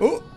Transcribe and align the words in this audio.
Oh 0.00 0.27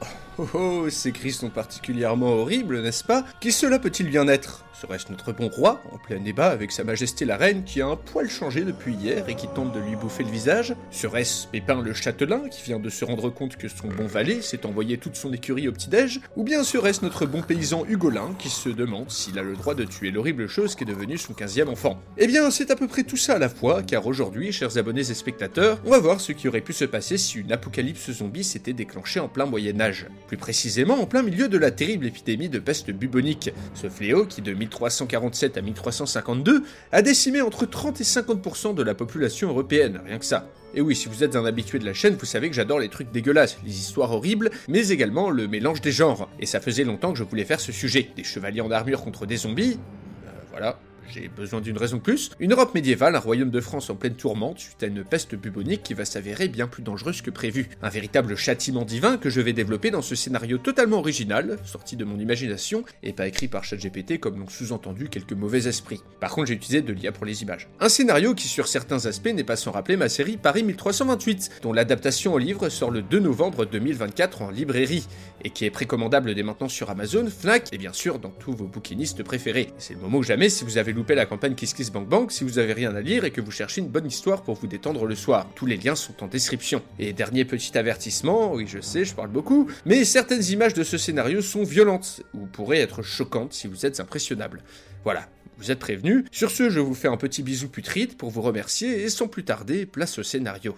Oh 0.43 0.47
oh, 0.55 0.89
ces 0.89 1.11
cris 1.11 1.33
sont 1.33 1.51
particulièrement 1.51 2.33
horribles, 2.33 2.81
n'est-ce 2.81 3.03
pas? 3.03 3.23
Qui 3.39 3.51
cela 3.51 3.77
peut-il 3.77 4.09
bien 4.09 4.27
être? 4.27 4.65
Serait-ce 4.73 5.11
notre 5.11 5.31
bon 5.33 5.49
roi, 5.49 5.79
en 5.91 5.99
plein 5.99 6.19
débat 6.19 6.47
avec 6.47 6.71
sa 6.71 6.83
majesté 6.83 7.25
la 7.25 7.37
reine, 7.37 7.63
qui 7.63 7.79
a 7.81 7.85
un 7.85 7.95
poil 7.95 8.27
changé 8.27 8.63
depuis 8.63 8.95
hier 8.95 9.29
et 9.29 9.35
qui 9.35 9.47
tente 9.47 9.71
de 9.71 9.79
lui 9.79 9.95
bouffer 9.95 10.23
le 10.23 10.31
visage? 10.31 10.73
Serait-ce 10.89 11.45
Pépin 11.45 11.83
le 11.83 11.93
châtelain, 11.93 12.49
qui 12.49 12.63
vient 12.63 12.79
de 12.79 12.89
se 12.89 13.05
rendre 13.05 13.29
compte 13.29 13.57
que 13.57 13.67
son 13.67 13.89
bon 13.89 14.07
valet 14.07 14.41
s'est 14.41 14.65
envoyé 14.65 14.97
toute 14.97 15.15
son 15.15 15.31
écurie 15.31 15.67
au 15.67 15.71
petit-déj? 15.73 16.21
Ou 16.35 16.43
bien 16.43 16.63
serait-ce 16.63 17.05
notre 17.05 17.27
bon 17.27 17.43
paysan 17.43 17.85
Hugolin, 17.87 18.33
qui 18.39 18.49
se 18.49 18.69
demande 18.69 19.11
s'il 19.11 19.37
a 19.37 19.43
le 19.43 19.55
droit 19.55 19.75
de 19.75 19.83
tuer 19.83 20.09
l'horrible 20.09 20.47
chose 20.47 20.73
qui 20.73 20.85
est 20.85 20.87
devenue 20.87 21.19
son 21.19 21.33
quinzième 21.33 21.69
enfant? 21.69 22.01
Eh 22.17 22.25
bien, 22.25 22.49
c'est 22.49 22.71
à 22.71 22.75
peu 22.75 22.87
près 22.87 23.03
tout 23.03 23.17
ça 23.17 23.35
à 23.35 23.39
la 23.39 23.49
fois, 23.49 23.83
car 23.83 24.07
aujourd'hui, 24.07 24.51
chers 24.51 24.79
abonnés 24.79 25.11
et 25.11 25.13
spectateurs, 25.13 25.79
on 25.85 25.91
va 25.91 25.99
voir 25.99 26.19
ce 26.19 26.31
qui 26.31 26.47
aurait 26.47 26.61
pu 26.61 26.73
se 26.73 26.85
passer 26.85 27.19
si 27.19 27.37
une 27.37 27.51
apocalypse 27.51 28.09
zombie 28.09 28.43
s'était 28.43 28.73
déclenchée 28.73 29.19
en 29.19 29.27
plein 29.27 29.45
Moyen-Âge. 29.45 30.07
Plus 30.31 30.37
précisément, 30.37 30.93
en 31.01 31.07
plein 31.07 31.23
milieu 31.23 31.49
de 31.49 31.57
la 31.57 31.71
terrible 31.71 32.05
épidémie 32.05 32.47
de 32.47 32.59
peste 32.59 32.89
bubonique, 32.89 33.51
ce 33.73 33.89
fléau 33.89 34.25
qui, 34.25 34.41
de 34.41 34.53
1347 34.53 35.57
à 35.57 35.61
1352, 35.61 36.63
a 36.93 37.01
décimé 37.01 37.41
entre 37.41 37.65
30 37.65 37.99
et 37.99 38.05
50% 38.05 38.73
de 38.73 38.81
la 38.81 38.95
population 38.95 39.49
européenne, 39.49 39.99
rien 40.05 40.17
que 40.17 40.23
ça. 40.23 40.47
Et 40.73 40.79
oui, 40.79 40.95
si 40.95 41.09
vous 41.09 41.25
êtes 41.25 41.35
un 41.35 41.43
habitué 41.43 41.79
de 41.79 41.85
la 41.85 41.93
chaîne, 41.93 42.15
vous 42.15 42.25
savez 42.25 42.47
que 42.47 42.55
j'adore 42.55 42.79
les 42.79 42.87
trucs 42.87 43.11
dégueulasses, 43.11 43.57
les 43.65 43.77
histoires 43.77 44.13
horribles, 44.13 44.51
mais 44.69 44.87
également 44.87 45.31
le 45.31 45.49
mélange 45.49 45.81
des 45.81 45.91
genres. 45.91 46.29
Et 46.39 46.45
ça 46.45 46.61
faisait 46.61 46.85
longtemps 46.85 47.11
que 47.11 47.19
je 47.19 47.25
voulais 47.25 47.43
faire 47.43 47.59
ce 47.59 47.73
sujet. 47.73 48.09
Des 48.15 48.23
chevaliers 48.23 48.61
en 48.61 48.71
armure 48.71 49.03
contre 49.03 49.25
des 49.25 49.35
zombies, 49.35 49.79
euh, 50.27 50.29
voilà, 50.51 50.79
j'ai 51.09 51.27
besoin 51.27 51.61
d'une 51.61 51.77
raison 51.77 51.97
de 51.97 52.01
plus. 52.01 52.31
Une 52.39 52.53
Europe 52.53 52.73
médiévale, 52.73 53.15
un 53.15 53.19
royaume 53.19 53.49
de 53.49 53.61
France 53.61 53.89
en 53.89 53.95
pleine 53.95 54.15
tourmente 54.15 54.59
suite 54.59 54.83
à 54.83 54.87
une 54.87 55.03
peste 55.03 55.35
bubonique 55.35 55.83
qui 55.83 55.93
va 55.93 56.05
s'avérer 56.05 56.47
bien 56.47 56.67
plus 56.67 56.83
dangereuse 56.83 57.21
que 57.21 57.31
prévu. 57.31 57.69
Un 57.81 57.89
véritable 57.89 58.35
châtiment 58.35 58.85
divin 58.85 59.17
que 59.17 59.29
je 59.29 59.41
vais 59.41 59.53
développer 59.53 59.91
dans 59.91 60.01
ce 60.01 60.15
scénario 60.15 60.57
totalement 60.57 60.99
original, 60.99 61.57
sorti 61.65 61.95
de 61.95 62.05
mon 62.05 62.19
imagination, 62.19 62.83
et 63.03 63.13
pas 63.13 63.27
écrit 63.27 63.47
par 63.47 63.63
ChatGPT 63.63 64.19
comme 64.19 64.39
l'ont 64.39 64.49
sous-entendu 64.49 65.09
quelques 65.09 65.33
mauvais 65.33 65.67
esprits. 65.67 66.01
Par 66.19 66.31
contre, 66.31 66.47
j'ai 66.47 66.53
utilisé 66.53 66.81
de 66.81 66.93
l'IA 66.93 67.11
pour 67.11 67.25
les 67.25 67.41
images. 67.41 67.67
Un 67.79 67.89
scénario 67.89 68.33
qui, 68.33 68.47
sur 68.47 68.67
certains 68.67 69.05
aspects, 69.05 69.33
n'est 69.33 69.43
pas 69.43 69.55
sans 69.55 69.71
rappeler 69.71 69.97
ma 69.97 70.09
série 70.09 70.37
Paris 70.37 70.63
1328, 70.63 71.61
dont 71.61 71.73
l'adaptation 71.73 72.33
au 72.33 72.37
livre 72.37 72.69
sort 72.69 72.91
le 72.91 73.01
2 73.01 73.19
novembre 73.19 73.65
2024 73.65 74.41
en 74.41 74.51
librairie, 74.51 75.05
et 75.43 75.49
qui 75.49 75.65
est 75.65 75.71
précommandable 75.71 76.35
dès 76.35 76.43
maintenant 76.43 76.69
sur 76.69 76.89
Amazon, 76.89 77.27
Fnac, 77.27 77.67
et 77.71 77.77
bien 77.77 77.93
sûr 77.93 78.19
dans 78.19 78.29
tous 78.29 78.53
vos 78.53 78.67
bouquinistes 78.67 79.23
préférés. 79.23 79.71
C'est 79.77 79.93
le 79.93 79.99
moment 79.99 80.19
ou 80.19 80.23
jamais 80.23 80.49
si 80.49 80.63
vous 80.63 80.77
avez 80.77 80.90
loupé 80.93 81.15
la 81.15 81.25
campagne 81.25 81.55
Kiss 81.55 81.73
Kiss 81.73 81.91
Bank 81.91 82.07
Bank, 82.07 82.31
si 82.31 82.43
vous 82.43 82.59
avez 82.59 82.73
rien 82.73 82.95
à 82.95 83.01
lire 83.01 83.25
et 83.25 83.31
que 83.31 83.41
vous 83.41 83.51
cherchez 83.51 83.81
une 83.81 83.87
bonne 83.87 84.05
histoire 84.05 84.41
pour 84.41 84.55
vous 84.55 84.67
détendre 84.67 85.05
le 85.05 85.15
soir. 85.15 85.47
Tous 85.55 85.65
les 85.65 85.77
liens 85.77 85.95
sont 85.95 86.23
en 86.23 86.27
description. 86.27 86.81
Et 86.99 87.13
dernier 87.13 87.45
petit 87.45 87.77
avertissement, 87.77 88.53
oui 88.53 88.65
je 88.67 88.79
sais, 88.79 89.05
je 89.05 89.13
parle 89.13 89.29
beaucoup, 89.29 89.69
mais 89.85 90.05
certaines 90.05 90.43
images 90.43 90.73
de 90.73 90.83
ce 90.83 90.97
scénario 90.97 91.41
sont 91.41 91.63
violentes, 91.63 92.23
ou 92.33 92.45
pourraient 92.45 92.79
être 92.79 93.01
choquantes 93.01 93.53
si 93.53 93.67
vous 93.67 93.85
êtes 93.85 93.99
impressionnable. 93.99 94.63
Voilà, 95.03 95.27
vous 95.57 95.71
êtes 95.71 95.79
prévenus. 95.79 96.25
Sur 96.31 96.51
ce, 96.51 96.69
je 96.69 96.79
vous 96.79 96.95
fais 96.95 97.07
un 97.07 97.17
petit 97.17 97.43
bisou 97.43 97.67
putride 97.67 98.17
pour 98.17 98.29
vous 98.29 98.41
remercier 98.41 99.03
et 99.03 99.09
sans 99.09 99.27
plus 99.27 99.43
tarder, 99.43 99.85
place 99.85 100.17
au 100.17 100.23
scénario. 100.23 100.75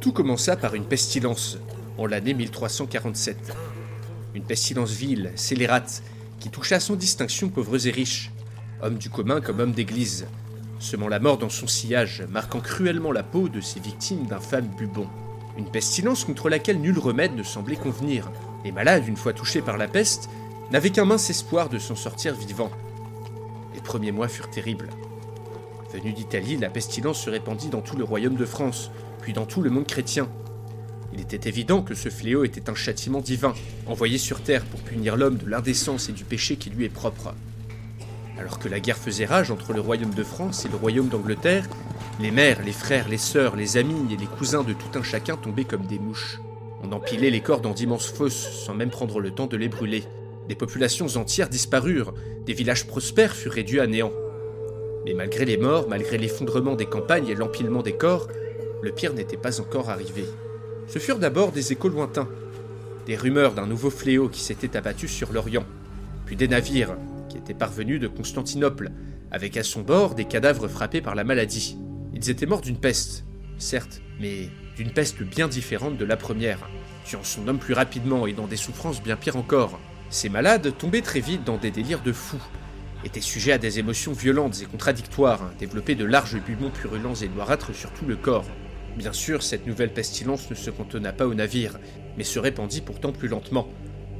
Tout 0.00 0.12
commença 0.12 0.56
par 0.56 0.76
une 0.76 0.84
pestilence, 0.84 1.58
en 1.98 2.06
l'année 2.06 2.34
1347. 2.34 3.56
Une 4.34 4.42
pestilence 4.42 4.92
vile, 4.92 5.32
scélérate, 5.34 6.02
qui 6.40 6.50
toucha 6.50 6.80
sans 6.80 6.96
distinction 6.96 7.48
pauvres 7.48 7.86
et 7.86 7.90
riches, 7.90 8.30
hommes 8.82 8.98
du 8.98 9.08
commun 9.08 9.40
comme 9.40 9.60
hommes 9.60 9.72
d'église, 9.72 10.26
semant 10.78 11.08
la 11.08 11.18
mort 11.18 11.38
dans 11.38 11.48
son 11.48 11.66
sillage, 11.66 12.24
marquant 12.30 12.60
cruellement 12.60 13.12
la 13.12 13.22
peau 13.22 13.48
de 13.48 13.60
ses 13.60 13.80
victimes 13.80 14.26
d'infâmes 14.26 14.70
bubons. 14.76 15.08
Une 15.56 15.70
pestilence 15.70 16.24
contre 16.24 16.50
laquelle 16.50 16.80
nul 16.80 16.98
remède 16.98 17.34
ne 17.34 17.42
semblait 17.42 17.76
convenir. 17.76 18.30
Les 18.64 18.72
malades, 18.72 19.08
une 19.08 19.16
fois 19.16 19.32
touchés 19.32 19.62
par 19.62 19.78
la 19.78 19.88
peste, 19.88 20.28
n'avaient 20.70 20.90
qu'un 20.90 21.06
mince 21.06 21.30
espoir 21.30 21.68
de 21.70 21.78
s'en 21.78 21.96
sortir 21.96 22.34
vivants. 22.34 22.70
Les 23.74 23.80
premiers 23.80 24.12
mois 24.12 24.28
furent 24.28 24.50
terribles. 24.50 24.90
Venue 25.94 26.12
d'Italie, 26.12 26.58
la 26.58 26.68
pestilence 26.68 27.20
se 27.20 27.30
répandit 27.30 27.68
dans 27.68 27.80
tout 27.80 27.96
le 27.96 28.04
royaume 28.04 28.36
de 28.36 28.44
France, 28.44 28.90
puis 29.22 29.32
dans 29.32 29.46
tout 29.46 29.62
le 29.62 29.70
monde 29.70 29.86
chrétien. 29.86 30.28
Il 31.16 31.22
était 31.22 31.48
évident 31.48 31.80
que 31.80 31.94
ce 31.94 32.10
fléau 32.10 32.44
était 32.44 32.68
un 32.68 32.74
châtiment 32.74 33.22
divin, 33.22 33.54
envoyé 33.86 34.18
sur 34.18 34.42
Terre 34.42 34.66
pour 34.66 34.80
punir 34.80 35.16
l'homme 35.16 35.38
de 35.38 35.48
l'indécence 35.48 36.10
et 36.10 36.12
du 36.12 36.24
péché 36.24 36.56
qui 36.56 36.68
lui 36.68 36.84
est 36.84 36.90
propre. 36.90 37.32
Alors 38.38 38.58
que 38.58 38.68
la 38.68 38.80
guerre 38.80 38.98
faisait 38.98 39.24
rage 39.24 39.50
entre 39.50 39.72
le 39.72 39.80
royaume 39.80 40.12
de 40.12 40.22
France 40.22 40.66
et 40.66 40.68
le 40.68 40.76
royaume 40.76 41.08
d'Angleterre, 41.08 41.66
les 42.20 42.30
mères, 42.30 42.62
les 42.62 42.72
frères, 42.72 43.08
les 43.08 43.16
sœurs, 43.16 43.56
les 43.56 43.78
amis 43.78 44.12
et 44.12 44.18
les 44.18 44.26
cousins 44.26 44.62
de 44.62 44.74
tout 44.74 44.98
un 44.98 45.02
chacun 45.02 45.38
tombaient 45.38 45.64
comme 45.64 45.86
des 45.86 45.98
mouches. 45.98 46.38
On 46.82 46.92
empilait 46.92 47.30
les 47.30 47.40
corps 47.40 47.62
dans 47.62 47.72
d'immenses 47.72 48.12
fosses 48.12 48.50
sans 48.66 48.74
même 48.74 48.90
prendre 48.90 49.18
le 49.18 49.30
temps 49.30 49.46
de 49.46 49.56
les 49.56 49.68
brûler. 49.70 50.04
Des 50.50 50.54
populations 50.54 51.16
entières 51.16 51.48
disparurent, 51.48 52.12
des 52.44 52.52
villages 52.52 52.86
prospères 52.86 53.34
furent 53.34 53.52
réduits 53.52 53.80
à 53.80 53.86
néant. 53.86 54.12
Mais 55.06 55.14
malgré 55.14 55.46
les 55.46 55.56
morts, 55.56 55.88
malgré 55.88 56.18
l'effondrement 56.18 56.76
des 56.76 56.86
campagnes 56.86 57.28
et 57.28 57.34
l'empilement 57.34 57.82
des 57.82 57.96
corps, 57.96 58.28
le 58.82 58.92
pire 58.92 59.14
n'était 59.14 59.38
pas 59.38 59.62
encore 59.62 59.88
arrivé. 59.88 60.26
Ce 60.88 61.00
furent 61.00 61.18
d'abord 61.18 61.50
des 61.50 61.72
échos 61.72 61.88
lointains, 61.88 62.28
des 63.06 63.16
rumeurs 63.16 63.54
d'un 63.54 63.66
nouveau 63.66 63.90
fléau 63.90 64.28
qui 64.28 64.40
s'était 64.40 64.76
abattu 64.76 65.08
sur 65.08 65.32
l'Orient, 65.32 65.64
puis 66.26 66.36
des 66.36 66.48
navires 66.48 66.96
qui 67.28 67.38
étaient 67.38 67.54
parvenus 67.54 68.00
de 68.00 68.06
Constantinople, 68.06 68.92
avec 69.32 69.56
à 69.56 69.64
son 69.64 69.82
bord 69.82 70.14
des 70.14 70.26
cadavres 70.26 70.68
frappés 70.68 71.00
par 71.00 71.16
la 71.16 71.24
maladie. 71.24 71.76
Ils 72.14 72.30
étaient 72.30 72.46
morts 72.46 72.60
d'une 72.60 72.78
peste, 72.78 73.24
certes, 73.58 74.00
mais 74.20 74.48
d'une 74.76 74.92
peste 74.92 75.22
bien 75.22 75.48
différente 75.48 75.96
de 75.96 76.04
la 76.04 76.16
première, 76.16 76.70
tuant 77.04 77.24
son 77.24 77.48
homme 77.48 77.58
plus 77.58 77.74
rapidement 77.74 78.28
et 78.28 78.32
dans 78.32 78.46
des 78.46 78.56
souffrances 78.56 79.02
bien 79.02 79.16
pires 79.16 79.36
encore. 79.36 79.80
Ces 80.08 80.28
malades 80.28 80.76
tombaient 80.78 81.02
très 81.02 81.20
vite 81.20 81.42
dans 81.42 81.56
des 81.56 81.72
délires 81.72 82.02
de 82.02 82.12
fous, 82.12 82.42
étaient 83.04 83.20
sujets 83.20 83.52
à 83.52 83.58
des 83.58 83.80
émotions 83.80 84.12
violentes 84.12 84.62
et 84.62 84.66
contradictoires, 84.66 85.50
développaient 85.58 85.96
de 85.96 86.04
larges 86.04 86.40
bubons 86.40 86.70
purulents 86.70 87.14
et 87.14 87.28
noirâtres 87.28 87.74
sur 87.74 87.90
tout 87.90 88.06
le 88.06 88.16
corps. 88.16 88.46
Bien 88.96 89.12
sûr, 89.12 89.42
cette 89.42 89.66
nouvelle 89.66 89.92
pestilence 89.92 90.48
ne 90.48 90.54
se 90.54 90.70
cantonna 90.70 91.12
pas 91.12 91.26
au 91.26 91.34
navire, 91.34 91.78
mais 92.16 92.24
se 92.24 92.38
répandit 92.38 92.80
pourtant 92.80 93.12
plus 93.12 93.28
lentement, 93.28 93.68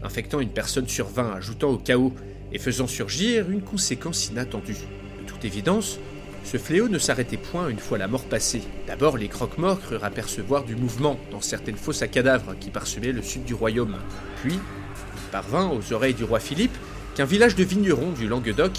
infectant 0.02 0.40
une 0.40 0.50
personne 0.50 0.86
sur 0.86 1.06
vingt, 1.06 1.32
ajoutant 1.32 1.70
au 1.70 1.78
chaos 1.78 2.12
et 2.52 2.58
faisant 2.58 2.86
surgir 2.86 3.50
une 3.50 3.62
conséquence 3.62 4.28
inattendue. 4.28 4.76
De 5.20 5.26
toute 5.26 5.46
évidence, 5.46 5.98
ce 6.44 6.58
fléau 6.58 6.88
ne 6.88 6.98
s'arrêtait 6.98 7.38
point 7.38 7.68
une 7.68 7.78
fois 7.78 7.96
la 7.96 8.06
mort 8.06 8.24
passée. 8.24 8.62
D'abord, 8.86 9.16
les 9.16 9.28
croque-morts 9.28 9.80
crurent 9.80 10.04
apercevoir 10.04 10.64
du 10.64 10.76
mouvement 10.76 11.18
dans 11.30 11.40
certaines 11.40 11.76
fosses 11.76 12.02
à 12.02 12.08
cadavres 12.08 12.54
qui 12.60 12.70
parsemaient 12.70 13.12
le 13.12 13.22
sud 13.22 13.44
du 13.44 13.54
royaume. 13.54 13.96
Puis, 14.42 14.54
il 14.54 15.30
parvint 15.32 15.70
aux 15.70 15.92
oreilles 15.94 16.14
du 16.14 16.24
roi 16.24 16.38
Philippe 16.38 16.76
qu'un 17.14 17.24
village 17.24 17.56
de 17.56 17.64
vignerons 17.64 18.12
du 18.12 18.28
Languedoc 18.28 18.72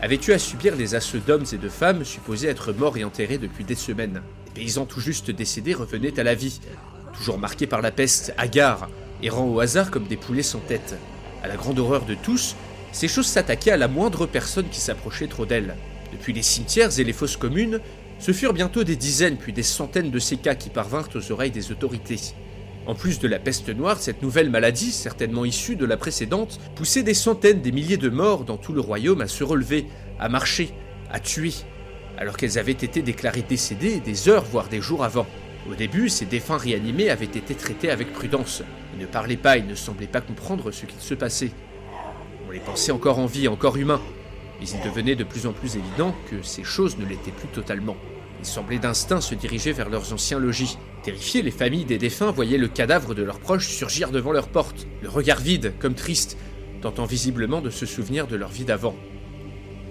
avait 0.00 0.18
eu 0.26 0.32
à 0.32 0.38
subir 0.38 0.74
les 0.74 0.94
assauts 0.94 1.18
d'hommes 1.18 1.44
et 1.52 1.58
de 1.58 1.68
femmes 1.68 2.04
supposés 2.04 2.48
être 2.48 2.72
morts 2.72 2.96
et 2.96 3.04
enterrés 3.04 3.38
depuis 3.38 3.64
des 3.64 3.76
semaines. 3.76 4.22
Les 4.54 4.64
paysans 4.64 4.84
tout 4.84 5.00
juste 5.00 5.30
décédés 5.30 5.72
revenaient 5.72 6.20
à 6.20 6.22
la 6.22 6.34
vie, 6.34 6.60
toujours 7.14 7.38
marqués 7.38 7.66
par 7.66 7.80
la 7.80 7.90
peste, 7.90 8.34
hagards, 8.36 8.88
errant 9.22 9.48
au 9.48 9.60
hasard 9.60 9.90
comme 9.90 10.06
des 10.06 10.16
poulets 10.18 10.42
sans 10.42 10.58
tête. 10.58 10.96
À 11.42 11.48
la 11.48 11.56
grande 11.56 11.78
horreur 11.78 12.04
de 12.04 12.14
tous, 12.14 12.54
ces 12.92 13.08
choses 13.08 13.26
s'attaquaient 13.26 13.70
à 13.70 13.78
la 13.78 13.88
moindre 13.88 14.26
personne 14.26 14.68
qui 14.68 14.80
s'approchait 14.80 15.26
trop 15.26 15.46
d'elles. 15.46 15.74
Depuis 16.12 16.34
les 16.34 16.42
cimetières 16.42 16.98
et 16.98 17.04
les 17.04 17.14
fosses 17.14 17.38
communes, 17.38 17.80
ce 18.18 18.32
furent 18.32 18.52
bientôt 18.52 18.84
des 18.84 18.96
dizaines 18.96 19.38
puis 19.38 19.54
des 19.54 19.62
centaines 19.62 20.10
de 20.10 20.18
ces 20.18 20.36
cas 20.36 20.54
qui 20.54 20.68
parvinrent 20.68 21.08
aux 21.14 21.32
oreilles 21.32 21.50
des 21.50 21.72
autorités. 21.72 22.20
En 22.86 22.94
plus 22.94 23.20
de 23.20 23.28
la 23.28 23.38
peste 23.38 23.70
noire, 23.70 24.00
cette 24.00 24.22
nouvelle 24.22 24.50
maladie, 24.50 24.92
certainement 24.92 25.46
issue 25.46 25.76
de 25.76 25.86
la 25.86 25.96
précédente, 25.96 26.60
poussait 26.74 27.02
des 27.02 27.14
centaines, 27.14 27.62
des 27.62 27.72
milliers 27.72 27.96
de 27.96 28.10
morts 28.10 28.44
dans 28.44 28.58
tout 28.58 28.74
le 28.74 28.80
royaume 28.80 29.22
à 29.22 29.28
se 29.28 29.44
relever, 29.44 29.86
à 30.18 30.28
marcher, 30.28 30.72
à 31.10 31.20
tuer, 31.20 31.52
alors 32.18 32.36
qu'elles 32.36 32.58
avaient 32.58 32.72
été 32.72 33.02
déclarées 33.02 33.44
décédées 33.48 34.00
des 34.00 34.28
heures, 34.28 34.44
voire 34.44 34.68
des 34.68 34.80
jours 34.80 35.04
avant. 35.04 35.26
Au 35.70 35.74
début, 35.74 36.08
ces 36.08 36.24
défunts 36.24 36.56
réanimés 36.56 37.10
avaient 37.10 37.24
été 37.24 37.54
traités 37.54 37.90
avec 37.90 38.12
prudence. 38.12 38.62
Ils 38.94 39.00
ne 39.00 39.06
parlaient 39.06 39.36
pas, 39.36 39.58
ils 39.58 39.66
ne 39.66 39.74
semblaient 39.74 40.06
pas 40.06 40.20
comprendre 40.20 40.70
ce 40.70 40.86
qu'il 40.86 41.00
se 41.00 41.14
passait. 41.14 41.52
On 42.48 42.50
les 42.50 42.60
pensait 42.60 42.92
encore 42.92 43.18
en 43.18 43.26
vie, 43.26 43.48
encore 43.48 43.76
humains, 43.76 44.00
Mais 44.60 44.68
il 44.68 44.80
devenait 44.82 45.14
de 45.14 45.24
plus 45.24 45.46
en 45.46 45.52
plus 45.52 45.76
évident 45.76 46.14
que 46.30 46.42
ces 46.42 46.64
choses 46.64 46.98
ne 46.98 47.06
l'étaient 47.06 47.30
plus 47.30 47.48
totalement. 47.48 47.96
Ils 48.40 48.46
semblaient 48.46 48.78
d'instinct 48.78 49.20
se 49.20 49.36
diriger 49.36 49.72
vers 49.72 49.88
leurs 49.88 50.12
anciens 50.12 50.40
logis. 50.40 50.76
Terrifiés, 51.04 51.42
les 51.42 51.52
familles 51.52 51.84
des 51.84 51.98
défunts 51.98 52.32
voyaient 52.32 52.58
le 52.58 52.66
cadavre 52.66 53.14
de 53.14 53.22
leurs 53.22 53.38
proches 53.38 53.68
surgir 53.68 54.10
devant 54.10 54.32
leurs 54.32 54.48
portes, 54.48 54.88
le 55.00 55.08
regard 55.08 55.40
vide, 55.40 55.74
comme 55.78 55.94
triste, 55.94 56.36
tentant 56.80 57.04
visiblement 57.04 57.60
de 57.60 57.70
se 57.70 57.86
souvenir 57.86 58.26
de 58.26 58.34
leur 58.34 58.50
vie 58.50 58.64
d'avant. 58.64 58.96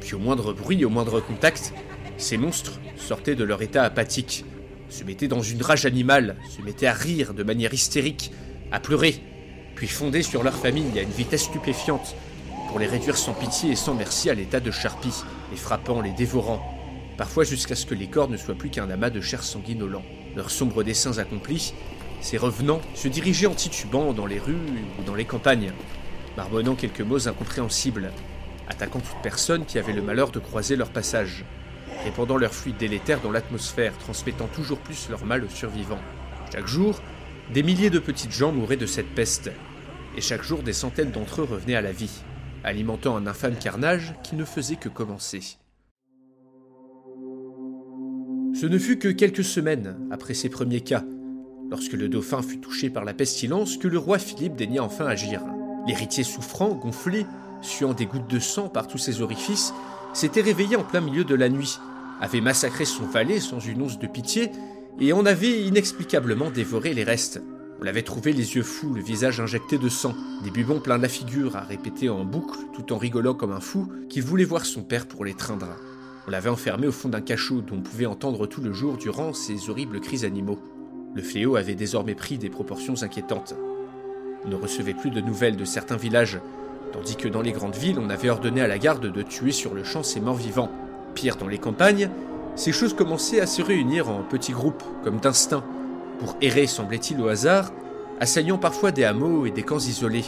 Puis 0.02 0.16
au 0.16 0.20
moindre 0.20 0.52
bruit, 0.52 0.84
au 0.84 0.90
moindre 0.90 1.22
contact, 1.22 1.74
ces 2.22 2.38
monstres 2.38 2.80
sortaient 2.96 3.36
de 3.36 3.44
leur 3.44 3.62
état 3.62 3.84
apathique, 3.84 4.46
se 4.90 5.04
mettaient 5.04 5.28
dans 5.28 5.42
une 5.42 5.62
rage 5.62 5.86
animale, 5.86 6.38
se 6.50 6.62
mettaient 6.62 6.88
à 6.88 6.94
rire 6.94 7.34
de 7.34 7.44
manière 7.44 7.74
hystérique, 7.74 8.32
à 8.72 8.80
pleurer, 8.80 9.22
puis 9.76 9.88
fondaient 9.88 10.22
sur 10.22 10.44
leur 10.44 10.56
famille 10.56 10.98
à 10.98 11.02
une 11.02 11.10
vitesse 11.10 11.44
stupéfiante, 11.44 12.16
pour 12.70 12.80
les 12.80 12.88
réduire 12.88 13.18
sans 13.18 13.34
pitié 13.34 13.72
et 13.72 13.76
sans 13.76 13.96
merci 13.96 14.30
à 14.30 14.34
l'état 14.34 14.60
de 14.60 14.72
charpie, 14.72 15.24
les 15.52 15.58
frappant, 15.58 16.02
les 16.02 16.12
dévorant, 16.12 16.62
parfois 17.18 17.44
jusqu'à 17.44 17.76
ce 17.76 17.86
que 17.86 17.96
les 17.96 18.08
corps 18.08 18.30
ne 18.30 18.38
soient 18.38 18.56
plus 18.56 18.70
qu'un 18.70 18.90
amas 18.90 19.10
de 19.10 19.20
chair 19.20 19.44
sanguinolent. 19.44 20.04
Leurs 20.36 20.52
sombres 20.52 20.84
desseins 20.84 21.18
accomplis, 21.18 21.74
ces 22.22 22.38
revenants 22.38 22.82
se 22.96 23.08
dirigeaient 23.08 23.48
en 23.48 23.56
titubant 23.56 24.14
dans 24.14 24.26
les 24.26 24.40
rues 24.40 24.56
ou 25.00 25.04
dans 25.04 25.16
les 25.16 25.26
campagnes, 25.26 25.74
marmonnant 26.38 26.76
quelques 26.76 27.02
mots 27.02 27.28
incompréhensibles, 27.28 28.12
attaquant 28.70 29.00
toute 29.00 29.22
personne 29.22 29.66
qui 29.66 29.80
avait 29.80 29.94
le 29.94 30.02
malheur 30.02 30.32
de 30.32 30.40
croiser 30.40 30.76
leur 30.76 30.92
passage, 30.92 31.44
répandant 32.04 32.38
leur 32.38 32.54
fluide 32.54 32.78
délétère 32.78 33.22
dans 33.22 33.32
l'atmosphère, 33.32 33.98
transmettant 33.98 34.48
toujours 34.48 34.80
plus 34.80 35.10
leur 35.10 35.26
mal 35.26 35.44
aux 35.44 35.50
survivants. 35.50 36.02
Chaque 36.52 36.68
jour, 36.68 37.02
des 37.54 37.64
milliers 37.64 37.90
de 37.90 38.00
petites 38.00 38.32
gens 38.32 38.52
mouraient 38.52 38.78
de 38.78 38.86
cette 38.86 39.14
peste, 39.14 39.52
et 40.18 40.22
chaque 40.22 40.44
jour 40.44 40.64
des 40.64 40.74
centaines 40.74 41.12
d'entre 41.12 41.42
eux 41.42 41.46
revenaient 41.46 41.76
à 41.76 41.82
la 41.82 41.92
vie, 41.92 42.22
alimentant 42.64 43.16
un 43.16 43.28
infâme 43.28 43.56
carnage 43.56 44.14
qui 44.24 44.36
ne 44.36 44.46
faisait 44.46 44.76
que 44.76 44.90
commencer. 44.90 45.58
Ce 48.54 48.66
ne 48.66 48.78
fut 48.78 49.00
que 49.00 49.08
quelques 49.08 49.44
semaines 49.44 49.98
après 50.12 50.34
ces 50.34 50.50
premiers 50.50 50.82
cas, 50.82 51.04
lorsque 51.70 51.94
le 51.94 52.10
dauphin 52.10 52.42
fut 52.42 52.60
touché 52.60 52.90
par 52.90 53.06
la 53.06 53.14
pestilence, 53.14 53.78
que 53.78 53.88
le 53.88 53.98
roi 53.98 54.20
Philippe 54.20 54.56
daigna 54.56 54.84
enfin 54.84 55.06
agir. 55.06 55.42
L'héritier 55.88 56.24
souffrant, 56.24 56.76
gonflé, 56.76 57.26
suant 57.62 57.94
des 57.94 58.06
gouttes 58.06 58.30
de 58.30 58.40
sang 58.40 58.70
par 58.70 58.88
tous 58.88 58.98
ses 58.98 59.22
orifices, 59.22 59.74
s'était 60.14 60.42
réveillé 60.42 60.76
en 60.76 60.84
plein 60.84 61.02
milieu 61.02 61.24
de 61.24 61.34
la 61.34 61.50
nuit, 61.50 61.80
avait 62.22 62.42
massacré 62.42 62.86
son 62.86 63.06
valet 63.06 63.40
sans 63.40 63.60
une 63.60 63.82
once 63.82 64.00
de 64.00 64.08
pitié, 64.08 64.52
et 65.00 65.12
en 65.14 65.26
avait 65.26 65.64
inexplicablement 65.64 66.52
dévoré 66.52 66.94
les 66.94 67.04
restes. 67.04 67.42
On 67.82 67.84
l'avait 67.84 68.04
trouvé 68.04 68.32
les 68.32 68.56
yeux 68.56 68.64
fous, 68.64 68.94
le 68.94 69.02
visage 69.02 69.40
injecté 69.40 69.80
de 69.80 69.90
sang, 69.90 70.14
des 70.44 70.52
bubons 70.52 70.80
plein 70.80 71.00
la 71.00 71.10
figure 71.10 71.56
à 71.56 71.62
répéter 71.62 72.10
en 72.10 72.24
boucle, 72.24 72.60
tout 72.76 72.94
en 72.94 72.98
rigolant 73.00 73.34
comme 73.34 73.52
un 73.52 73.60
fou, 73.60 73.92
qu'il 74.08 74.22
voulait 74.22 74.46
voir 74.46 74.66
son 74.66 74.84
père 74.84 75.08
pour 75.08 75.26
l'étreindre. 75.26 75.70
On 76.28 76.32
l'avait 76.32 76.50
enfermé 76.50 76.86
au 76.86 76.92
fond 76.92 77.10
d'un 77.10 77.22
cachot 77.22 77.62
dont 77.62 77.78
on 77.78 77.82
pouvait 77.82 78.06
entendre 78.06 78.46
tout 78.46 78.62
le 78.62 78.72
jour 78.72 78.98
durant 78.98 79.34
ces 79.34 79.72
horribles 79.72 80.00
cris 80.00 80.24
animaux. 80.24 80.60
Le 81.16 81.24
fléau 81.24 81.56
avait 81.56 81.74
désormais 81.74 82.14
pris 82.14 82.38
des 82.38 82.52
proportions 82.52 83.02
inquiétantes. 83.02 83.56
On 84.46 84.50
ne 84.50 84.56
recevait 84.56 84.94
plus 84.94 85.10
de 85.10 85.22
nouvelles 85.22 85.58
de 85.58 85.66
certains 85.66 85.98
villages, 85.98 86.40
tandis 86.94 87.16
que 87.16 87.28
dans 87.28 87.42
les 87.42 87.52
grandes 87.52 87.76
villes, 87.76 88.00
on 88.00 88.12
avait 88.12 88.30
ordonné 88.30 88.62
à 88.62 88.68
la 88.68 88.78
garde 88.78 89.12
de 89.12 89.22
tuer 89.24 89.52
sur 89.52 89.74
le 89.74 89.84
champ 89.84 90.04
ses 90.04 90.20
morts 90.20 90.36
vivants. 90.36 90.72
Pire, 91.14 91.38
dans 91.38 91.48
les 91.48 91.58
campagnes, 91.58 92.10
ces 92.56 92.72
choses 92.72 92.94
commençaient 92.94 93.40
à 93.40 93.48
se 93.48 93.62
réunir 93.62 94.10
en 94.10 94.24
petits 94.24 94.52
groupes, 94.52 94.84
comme 95.04 95.20
d'instinct, 95.20 95.64
pour 96.20 96.36
errer, 96.42 96.68
semblait-il, 96.68 97.20
au 97.22 97.28
hasard, 97.28 97.72
assaillant 98.20 98.58
parfois 98.58 98.92
des 98.92 99.04
hameaux 99.04 99.46
et 99.46 99.52
des 99.52 99.64
camps 99.64 99.80
isolés. 99.80 100.26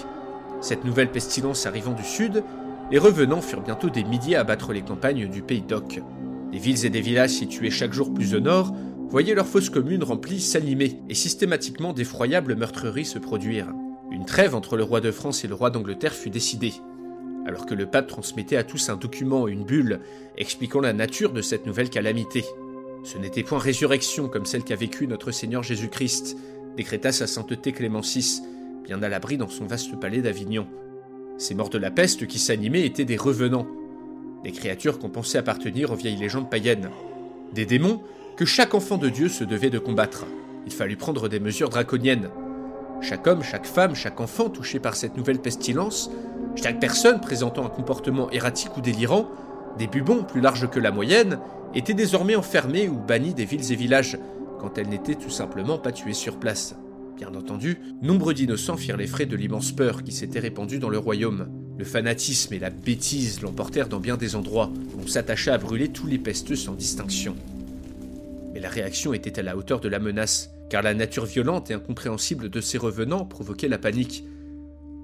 Cette 0.61 0.85
nouvelle 0.85 1.11
pestilence 1.11 1.65
arrivant 1.65 1.91
du 1.91 2.03
sud, 2.03 2.43
les 2.91 2.97
revenants 2.97 3.41
furent 3.41 3.61
bientôt 3.61 3.89
des 3.89 4.03
milliers 4.03 4.35
à 4.35 4.43
battre 4.43 4.73
les 4.73 4.81
campagnes 4.81 5.27
du 5.29 5.41
pays 5.41 5.61
d'Oc. 5.61 6.01
Des 6.51 6.57
villes 6.57 6.85
et 6.85 6.89
des 6.89 7.01
villages 7.01 7.31
situés 7.31 7.69
chaque 7.69 7.93
jour 7.93 8.13
plus 8.13 8.35
au 8.35 8.39
nord 8.39 8.73
voyaient 9.09 9.35
leurs 9.35 9.47
fosses 9.47 9.69
communes 9.69 10.03
remplies 10.03 10.41
s'animer 10.41 10.99
et 11.09 11.13
systématiquement 11.13 11.93
d'effroyables 11.93 12.55
meurtreries 12.55 13.05
se 13.05 13.19
produire. 13.19 13.67
Une 14.11 14.25
trêve 14.25 14.55
entre 14.55 14.77
le 14.77 14.83
roi 14.83 15.01
de 15.01 15.11
France 15.11 15.43
et 15.43 15.47
le 15.47 15.55
roi 15.55 15.69
d'Angleterre 15.69 16.13
fut 16.13 16.29
décidée, 16.29 16.73
alors 17.45 17.65
que 17.65 17.75
le 17.75 17.85
pape 17.85 18.07
transmettait 18.07 18.55
à 18.55 18.63
tous 18.63 18.89
un 18.89 18.95
document, 18.95 19.47
une 19.47 19.63
bulle, 19.63 19.99
expliquant 20.37 20.81
la 20.81 20.93
nature 20.93 21.33
de 21.33 21.41
cette 21.41 21.65
nouvelle 21.65 21.89
calamité. 21.89 22.45
Ce 23.03 23.17
n'était 23.17 23.43
point 23.43 23.59
résurrection 23.59 24.29
comme 24.29 24.45
celle 24.45 24.63
qu'a 24.63 24.75
vécue 24.75 25.07
notre 25.07 25.31
Seigneur 25.31 25.61
Jésus-Christ, 25.61 26.37
décréta 26.77 27.11
sa 27.11 27.27
sainteté 27.27 27.73
Clément 27.73 28.01
VI, 28.01 28.41
bien 28.85 29.01
à 29.03 29.09
l'abri 29.09 29.37
dans 29.37 29.49
son 29.49 29.65
vaste 29.65 29.99
palais 29.99 30.21
d'Avignon. 30.21 30.67
Ces 31.37 31.55
morts 31.55 31.69
de 31.69 31.77
la 31.77 31.91
peste 31.91 32.27
qui 32.27 32.39
s'animaient 32.39 32.85
étaient 32.85 33.05
des 33.05 33.17
revenants, 33.17 33.67
des 34.43 34.51
créatures 34.51 34.99
qu'on 34.99 35.09
pensait 35.09 35.37
appartenir 35.37 35.91
aux 35.91 35.95
vieilles 35.95 36.17
légendes 36.17 36.49
païennes, 36.49 36.89
des 37.53 37.65
démons 37.65 38.01
que 38.37 38.45
chaque 38.45 38.73
enfant 38.73 38.97
de 38.97 39.09
Dieu 39.09 39.29
se 39.29 39.43
devait 39.43 39.69
de 39.69 39.79
combattre. 39.79 40.25
Il 40.65 40.71
fallut 40.71 40.97
prendre 40.97 41.29
des 41.29 41.39
mesures 41.39 41.69
draconiennes. 41.69 42.29
Chaque 43.01 43.27
homme, 43.27 43.43
chaque 43.43 43.65
femme, 43.65 43.95
chaque 43.95 44.21
enfant 44.21 44.49
touché 44.49 44.79
par 44.79 44.95
cette 44.95 45.17
nouvelle 45.17 45.39
pestilence, 45.39 46.09
chaque 46.55 46.79
personne 46.79 47.19
présentant 47.19 47.65
un 47.65 47.69
comportement 47.69 48.29
erratique 48.31 48.77
ou 48.77 48.81
délirant, 48.81 49.29
des 49.77 49.87
bubons 49.87 50.23
plus 50.23 50.41
larges 50.41 50.69
que 50.69 50.79
la 50.79 50.91
moyenne, 50.91 51.39
était 51.75 51.93
désormais 51.93 52.35
enfermée 52.35 52.87
ou 52.87 52.97
bannie 52.97 53.33
des 53.33 53.45
villes 53.45 53.71
et 53.71 53.75
villages, 53.75 54.17
quand 54.59 54.77
elle 54.77 54.89
n'était 54.89 55.15
tout 55.15 55.29
simplement 55.29 55.77
pas 55.77 55.91
tuée 55.91 56.13
sur 56.13 56.37
place. 56.37 56.75
Bien 57.17 57.33
entendu, 57.35 57.79
nombre 58.01 58.33
d'innocents 58.33 58.77
firent 58.77 58.97
les 58.97 59.07
frais 59.07 59.25
de 59.25 59.35
l'immense 59.35 59.71
peur 59.71 60.03
qui 60.03 60.11
s'était 60.11 60.39
répandue 60.39 60.79
dans 60.79 60.89
le 60.89 60.97
royaume. 60.97 61.47
Le 61.77 61.85
fanatisme 61.85 62.53
et 62.53 62.59
la 62.59 62.69
bêtise 62.69 63.41
l'emportèrent 63.41 63.87
dans 63.87 63.99
bien 63.99 64.17
des 64.17 64.35
endroits, 64.35 64.71
où 64.95 65.01
on 65.03 65.07
s'attacha 65.07 65.53
à 65.53 65.57
brûler 65.57 65.89
tous 65.89 66.07
les 66.07 66.17
pesteux 66.17 66.55
sans 66.55 66.73
distinction. 66.73 67.35
Mais 68.53 68.59
la 68.59 68.69
réaction 68.69 69.13
était 69.13 69.39
à 69.39 69.43
la 69.43 69.57
hauteur 69.57 69.79
de 69.79 69.89
la 69.89 69.99
menace, 69.99 70.51
car 70.69 70.81
la 70.81 70.93
nature 70.93 71.25
violente 71.25 71.71
et 71.71 71.73
incompréhensible 71.73 72.49
de 72.49 72.61
ces 72.61 72.77
revenants 72.77 73.25
provoquait 73.25 73.67
la 73.67 73.77
panique. 73.77 74.23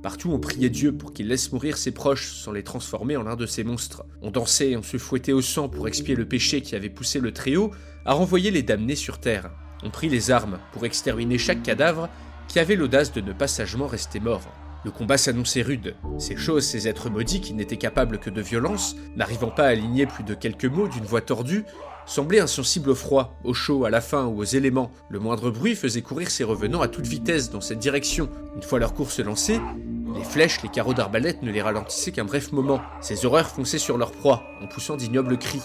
Partout 0.01 0.31
on 0.31 0.40
priait 0.40 0.69
Dieu 0.69 0.94
pour 0.94 1.12
qu'il 1.12 1.28
laisse 1.28 1.51
mourir 1.51 1.78
ses 1.78 1.92
proches 1.92 2.31
sans 2.31 2.54
les 2.54 2.63
transformer 2.63 3.18
en 3.18 3.24
l'un 3.24 3.36
de 3.36 3.46
ces 3.46 3.66
monstres. 3.66 4.06
On 4.22 4.31
dansait, 4.31 4.78
on 4.78 4.84
se 4.84 4.98
fouettait 4.98 5.34
au 5.34 5.42
sang 5.42 5.68
pour 5.68 5.90
expier 5.90 6.16
le 6.16 6.25
péché 6.25 6.62
qui 6.62 6.75
avait 6.75 6.90
poussé 6.90 7.19
le 7.19 7.34
Très-Haut 7.34 7.72
à 8.06 8.13
renvoyer 8.13 8.50
les 8.50 8.63
damnés 8.63 8.96
sur 8.96 9.19
terre. 9.19 9.51
On 9.84 9.90
prit 9.90 10.07
les 10.07 10.31
armes 10.31 10.60
pour 10.72 10.86
exterminer 10.86 11.38
chaque 11.38 11.63
cadavre 11.63 12.10
qui 12.48 12.60
avait 12.60 12.78
l'audace 12.78 13.12
de 13.12 13.19
ne 13.19 13.34
pas 13.34 13.48
sagement 13.48 13.88
rester 13.88 14.22
mort. 14.22 14.50
Le 14.86 14.92
combat 14.92 15.18
s'annonçait 15.18 15.62
rude. 15.62 15.96
Ces 16.18 16.38
choses, 16.38 16.66
ces 16.66 16.88
êtres 16.88 17.10
maudits 17.10 17.42
qui 17.42 17.54
n'étaient 17.54 17.75
capables 17.75 18.18
que 18.18 18.30
de 18.30 18.42
violence, 18.42 18.96
n'arrivant 19.18 19.51
pas 19.51 19.66
à 19.66 19.72
aligner 19.72 20.06
plus 20.06 20.24
de 20.24 20.34
quelques 20.34 20.66
mots 20.66 20.88
d'une 20.88 21.03
voix 21.03 21.20
tordue, 21.20 21.65
semblaient 22.10 22.39
insensibles 22.39 22.89
au 22.89 22.96
froid, 22.96 23.39
au 23.44 23.54
chaud, 23.54 23.86
à 23.86 23.92
la 23.92 24.01
faim 24.01 24.25
ou 24.25 24.39
aux 24.39 24.44
éléments. 24.44 24.92
Le 25.10 25.20
moindre 25.20 25.51
bruit 25.51 25.75
faisait 25.75 26.01
courir 26.01 26.32
ses 26.32 26.44
revenants 26.44 26.82
à 26.82 26.88
toute 26.88 27.06
vitesse 27.06 27.51
dans 27.51 27.62
cette 27.62 27.78
direction. 27.78 28.30
Une 28.56 28.63
fois 28.63 28.80
leur 28.80 28.96
course 28.96 29.20
lancée, 29.20 29.60
les 30.16 30.24
flèches, 30.24 30.63
les 30.63 30.70
carreaux 30.70 30.96
d'arbalète 30.96 31.44
ne 31.44 31.51
les 31.51 31.62
ralentissaient 31.62 32.12
qu'un 32.12 32.25
bref 32.25 32.51
moment. 32.51 32.82
Ces 33.00 33.25
horreurs 33.25 33.50
fonçaient 33.50 33.78
sur 33.78 33.98
leur 33.98 34.12
proie, 34.12 34.44
en 34.60 34.68
poussant 34.68 34.98
d'ignobles 34.98 35.38
cris, 35.38 35.62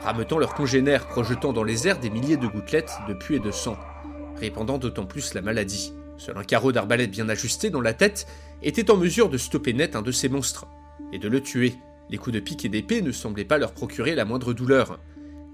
rameutant 0.00 0.38
leurs 0.38 0.54
congénères, 0.54 1.06
projetant 1.06 1.52
dans 1.52 1.62
les 1.62 1.86
airs 1.86 2.00
des 2.00 2.10
milliers 2.10 2.36
de 2.36 2.48
gouttelettes 2.48 2.92
de 3.08 3.14
pu 3.14 3.36
et 3.36 3.40
de 3.40 3.52
sang, 3.52 3.76
répandant 4.40 4.78
d'autant 4.78 5.06
plus 5.06 5.32
la 5.34 5.42
maladie. 5.42 5.92
Seul 6.18 6.36
un 6.36 6.44
carreau 6.44 6.72
d'arbalète 6.72 7.12
bien 7.12 7.28
ajusté 7.28 7.70
dans 7.70 7.80
la 7.80 7.94
tête 7.94 8.26
était 8.62 8.90
en 8.90 8.96
mesure 8.96 9.28
de 9.28 9.38
stopper 9.38 9.72
net 9.72 9.94
un 9.94 10.02
de 10.02 10.12
ces 10.12 10.28
monstres, 10.28 10.66
et 11.12 11.18
de 11.18 11.28
le 11.28 11.40
tuer. 11.40 11.74
Les 12.10 12.18
coups 12.18 12.34
de 12.34 12.40
pique 12.40 12.64
et 12.64 12.68
d'épée 12.68 13.00
ne 13.00 13.12
semblaient 13.12 13.44
pas 13.44 13.58
leur 13.58 13.72
procurer 13.72 14.16
la 14.16 14.24
moindre 14.24 14.52
douleur, 14.52 14.98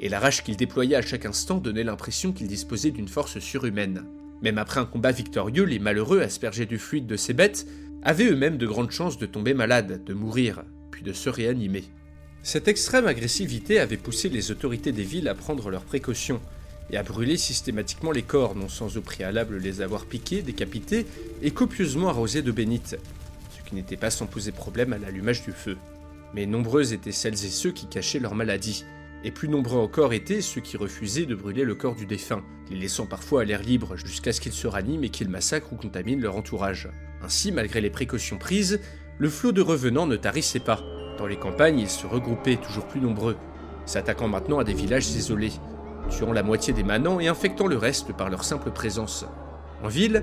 et 0.00 0.08
la 0.08 0.18
rage 0.18 0.42
qu'ils 0.42 0.56
déployaient 0.56 0.96
à 0.96 1.02
chaque 1.02 1.26
instant 1.26 1.58
donnait 1.58 1.84
l'impression 1.84 2.32
qu'ils 2.32 2.48
disposaient 2.48 2.90
d'une 2.90 3.08
force 3.08 3.38
surhumaine. 3.38 4.04
Même 4.42 4.58
après 4.58 4.80
un 4.80 4.86
combat 4.86 5.12
victorieux, 5.12 5.64
les 5.64 5.78
malheureux, 5.78 6.22
aspergés 6.22 6.64
du 6.64 6.78
fluide 6.78 7.06
de 7.06 7.16
ces 7.16 7.34
bêtes, 7.34 7.66
avaient 8.02 8.30
eux-mêmes 8.30 8.56
de 8.56 8.66
grandes 8.66 8.90
chances 8.90 9.18
de 9.18 9.26
tomber 9.26 9.52
malades, 9.52 10.02
de 10.04 10.14
mourir, 10.14 10.64
puis 10.90 11.02
de 11.02 11.12
se 11.12 11.28
réanimer. 11.28 11.84
Cette 12.42 12.68
extrême 12.68 13.06
agressivité 13.06 13.78
avait 13.78 13.98
poussé 13.98 14.30
les 14.30 14.50
autorités 14.50 14.92
des 14.92 15.02
villes 15.02 15.28
à 15.28 15.34
prendre 15.34 15.68
leurs 15.68 15.84
précautions 15.84 16.40
et 16.90 16.96
à 16.96 17.02
brûler 17.02 17.36
systématiquement 17.36 18.10
les 18.10 18.22
corps, 18.22 18.56
non 18.56 18.70
sans 18.70 18.96
au 18.96 19.02
préalable 19.02 19.58
les 19.58 19.82
avoir 19.82 20.06
piqués, 20.06 20.40
décapités 20.40 21.06
et 21.42 21.50
copieusement 21.50 22.08
arrosés 22.08 22.40
de 22.40 22.50
bénite, 22.50 22.96
ce 23.50 23.68
qui 23.68 23.74
n'était 23.74 23.98
pas 23.98 24.10
sans 24.10 24.26
poser 24.26 24.52
problème 24.52 24.94
à 24.94 24.98
l'allumage 24.98 25.44
du 25.44 25.52
feu. 25.52 25.76
Mais 26.32 26.46
nombreuses 26.46 26.94
étaient 26.94 27.12
celles 27.12 27.34
et 27.34 27.50
ceux 27.50 27.72
qui 27.72 27.86
cachaient 27.86 28.18
leur 28.18 28.34
maladie, 28.34 28.84
et 29.24 29.30
plus 29.30 29.48
nombreux 29.48 29.78
encore 29.78 30.12
étaient 30.12 30.40
ceux 30.40 30.60
qui 30.60 30.76
refusaient 30.76 31.26
de 31.26 31.34
brûler 31.34 31.64
le 31.64 31.74
corps 31.74 31.94
du 31.94 32.06
défunt, 32.06 32.42
les 32.70 32.78
laissant 32.78 33.06
parfois 33.06 33.42
à 33.42 33.44
l'air 33.44 33.62
libre 33.62 33.96
jusqu'à 33.96 34.32
ce 34.32 34.40
qu'ils 34.40 34.52
se 34.52 34.66
raniment 34.66 35.04
et 35.04 35.10
qu'ils 35.10 35.28
massacrent 35.28 35.72
ou 35.72 35.76
contaminent 35.76 36.22
leur 36.22 36.36
entourage. 36.36 36.88
Ainsi, 37.22 37.52
malgré 37.52 37.80
les 37.80 37.90
précautions 37.90 38.38
prises, 38.38 38.80
le 39.18 39.28
flot 39.28 39.52
de 39.52 39.60
revenants 39.60 40.06
ne 40.06 40.16
tarissait 40.16 40.60
pas. 40.60 40.82
Dans 41.18 41.26
les 41.26 41.36
campagnes, 41.36 41.78
ils 41.78 41.90
se 41.90 42.06
regroupaient 42.06 42.56
toujours 42.56 42.86
plus 42.86 43.00
nombreux, 43.00 43.36
s'attaquant 43.84 44.28
maintenant 44.28 44.58
à 44.58 44.64
des 44.64 44.72
villages 44.72 45.10
isolés, 45.10 45.52
tuant 46.08 46.32
la 46.32 46.42
moitié 46.42 46.72
des 46.72 46.82
manants 46.82 47.20
et 47.20 47.28
infectant 47.28 47.66
le 47.66 47.76
reste 47.76 48.14
par 48.14 48.30
leur 48.30 48.44
simple 48.44 48.70
présence. 48.70 49.26
En 49.82 49.88
ville, 49.88 50.22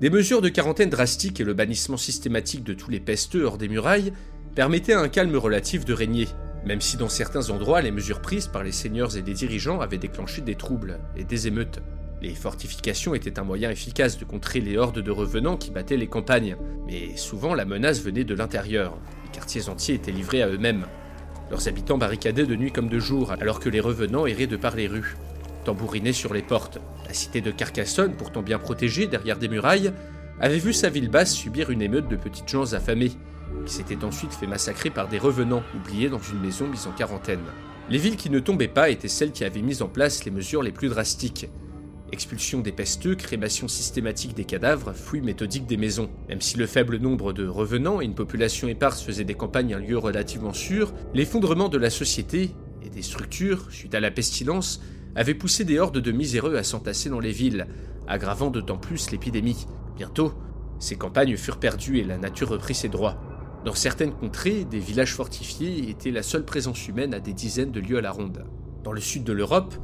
des 0.00 0.10
mesures 0.10 0.42
de 0.42 0.48
quarantaine 0.48 0.90
drastiques 0.90 1.40
et 1.40 1.44
le 1.44 1.54
bannissement 1.54 1.96
systématique 1.96 2.64
de 2.64 2.74
tous 2.74 2.90
les 2.90 3.00
pesteux 3.00 3.44
hors 3.44 3.58
des 3.58 3.68
murailles 3.68 4.12
permettaient 4.54 4.94
un 4.94 5.08
calme 5.08 5.36
relatif 5.36 5.84
de 5.84 5.92
régner, 5.92 6.28
même 6.66 6.80
si 6.80 6.96
dans 6.96 7.08
certains 7.08 7.50
endroits 7.50 7.82
les 7.82 7.90
mesures 7.90 8.20
prises 8.20 8.46
par 8.46 8.62
les 8.62 8.72
seigneurs 8.72 9.16
et 9.16 9.22
les 9.22 9.34
dirigeants 9.34 9.80
avaient 9.80 9.98
déclenché 9.98 10.40
des 10.40 10.54
troubles 10.54 10.98
et 11.16 11.24
des 11.24 11.46
émeutes. 11.46 11.80
Les 12.22 12.34
fortifications 12.34 13.14
étaient 13.14 13.38
un 13.38 13.44
moyen 13.44 13.70
efficace 13.70 14.16
de 14.16 14.24
contrer 14.24 14.60
les 14.60 14.78
hordes 14.78 15.00
de 15.00 15.10
revenants 15.10 15.58
qui 15.58 15.70
battaient 15.70 15.96
les 15.96 16.06
campagnes, 16.06 16.56
mais 16.86 17.16
souvent 17.16 17.54
la 17.54 17.66
menace 17.66 18.00
venait 18.00 18.24
de 18.24 18.34
l'intérieur. 18.34 18.96
Les 19.24 19.30
quartiers 19.30 19.68
entiers 19.68 19.96
étaient 19.96 20.10
livrés 20.10 20.42
à 20.42 20.48
eux-mêmes. 20.48 20.86
Leurs 21.50 21.68
habitants 21.68 21.98
barricadaient 21.98 22.46
de 22.46 22.56
nuit 22.56 22.72
comme 22.72 22.88
de 22.88 22.98
jour, 22.98 23.32
alors 23.32 23.60
que 23.60 23.68
les 23.68 23.80
revenants 23.80 24.26
erraient 24.26 24.46
de 24.46 24.56
par 24.56 24.74
les 24.74 24.86
rues, 24.86 25.16
tambourinaient 25.64 26.12
sur 26.12 26.32
les 26.32 26.40
portes. 26.40 26.78
La 27.06 27.12
cité 27.12 27.42
de 27.42 27.50
Carcassonne, 27.50 28.14
pourtant 28.14 28.40
bien 28.40 28.58
protégée 28.58 29.06
derrière 29.06 29.38
des 29.38 29.48
murailles, 29.48 29.92
avait 30.40 30.58
vu 30.58 30.72
sa 30.72 30.90
ville 30.90 31.10
basse 31.10 31.32
subir 31.34 31.70
une 31.70 31.82
émeute 31.82 32.08
de 32.08 32.16
petites 32.16 32.48
gens 32.48 32.72
affamés, 32.72 33.12
qui 33.66 33.72
s'étaient 33.72 34.04
ensuite 34.04 34.32
fait 34.32 34.46
massacrer 34.46 34.90
par 34.90 35.08
des 35.08 35.18
revenants 35.18 35.62
oubliés 35.76 36.08
dans 36.08 36.18
une 36.18 36.40
maison 36.40 36.66
mise 36.66 36.86
en 36.86 36.92
quarantaine. 36.92 37.40
Les 37.90 37.98
villes 37.98 38.16
qui 38.16 38.30
ne 38.30 38.40
tombaient 38.40 38.68
pas 38.68 38.90
étaient 38.90 39.08
celles 39.08 39.32
qui 39.32 39.44
avaient 39.44 39.62
mis 39.62 39.82
en 39.82 39.88
place 39.88 40.24
les 40.24 40.30
mesures 40.30 40.62
les 40.62 40.72
plus 40.72 40.88
drastiques, 40.88 41.48
Expulsion 42.14 42.60
des 42.60 42.70
pesteux, 42.70 43.16
crémation 43.16 43.66
systématique 43.66 44.34
des 44.34 44.44
cadavres, 44.44 44.92
fouille 44.92 45.20
méthodique 45.20 45.66
des 45.66 45.76
maisons. 45.76 46.08
Même 46.28 46.40
si 46.40 46.56
le 46.56 46.66
faible 46.66 46.98
nombre 46.98 47.32
de 47.32 47.44
revenants 47.44 48.00
et 48.00 48.04
une 48.04 48.14
population 48.14 48.68
éparse 48.68 49.02
faisaient 49.02 49.24
des 49.24 49.34
campagnes 49.34 49.74
un 49.74 49.80
lieu 49.80 49.98
relativement 49.98 50.52
sûr, 50.52 50.92
l'effondrement 51.12 51.68
de 51.68 51.76
la 51.76 51.90
société 51.90 52.50
et 52.84 52.88
des 52.88 53.02
structures, 53.02 53.66
suite 53.70 53.96
à 53.96 54.00
la 54.00 54.12
pestilence, 54.12 54.80
avait 55.16 55.34
poussé 55.34 55.64
des 55.64 55.80
hordes 55.80 55.98
de 55.98 56.12
miséreux 56.12 56.56
à 56.56 56.62
s'entasser 56.62 57.08
dans 57.08 57.18
les 57.18 57.32
villes, 57.32 57.66
aggravant 58.06 58.50
d'autant 58.50 58.78
plus 58.78 59.10
l'épidémie. 59.10 59.66
Bientôt, 59.96 60.32
ces 60.78 60.96
campagnes 60.96 61.36
furent 61.36 61.58
perdues 61.58 61.98
et 61.98 62.04
la 62.04 62.18
nature 62.18 62.48
reprit 62.48 62.74
ses 62.74 62.88
droits. 62.88 63.16
Dans 63.64 63.74
certaines 63.74 64.12
contrées, 64.12 64.64
des 64.64 64.78
villages 64.78 65.14
fortifiés 65.14 65.88
étaient 65.88 66.10
la 66.10 66.22
seule 66.22 66.44
présence 66.44 66.86
humaine 66.88 67.14
à 67.14 67.20
des 67.20 67.32
dizaines 67.32 67.72
de 67.72 67.80
lieues 67.80 67.98
à 67.98 68.02
la 68.02 68.10
ronde. 68.10 68.44
Dans 68.82 68.92
le 68.92 69.00
sud 69.00 69.24
de 69.24 69.32
l'Europe, 69.32 69.74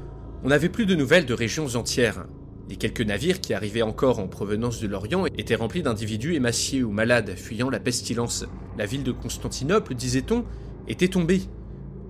on 0.44 0.48
n'avait 0.48 0.68
plus 0.68 0.86
de 0.86 0.94
nouvelles 0.94 1.26
de 1.26 1.34
régions 1.34 1.76
entières. 1.76 2.26
Les 2.68 2.76
quelques 2.76 3.00
navires 3.00 3.40
qui 3.40 3.54
arrivaient 3.54 3.82
encore 3.82 4.18
en 4.18 4.28
provenance 4.28 4.80
de 4.80 4.86
l'Orient 4.86 5.26
étaient 5.26 5.54
remplis 5.54 5.82
d'individus 5.82 6.34
émaciés 6.34 6.82
ou 6.82 6.90
malades, 6.90 7.34
fuyant 7.36 7.70
la 7.70 7.80
pestilence. 7.80 8.44
La 8.76 8.86
ville 8.86 9.02
de 9.02 9.12
Constantinople, 9.12 9.94
disait-on, 9.94 10.44
était 10.86 11.08
tombée. 11.08 11.42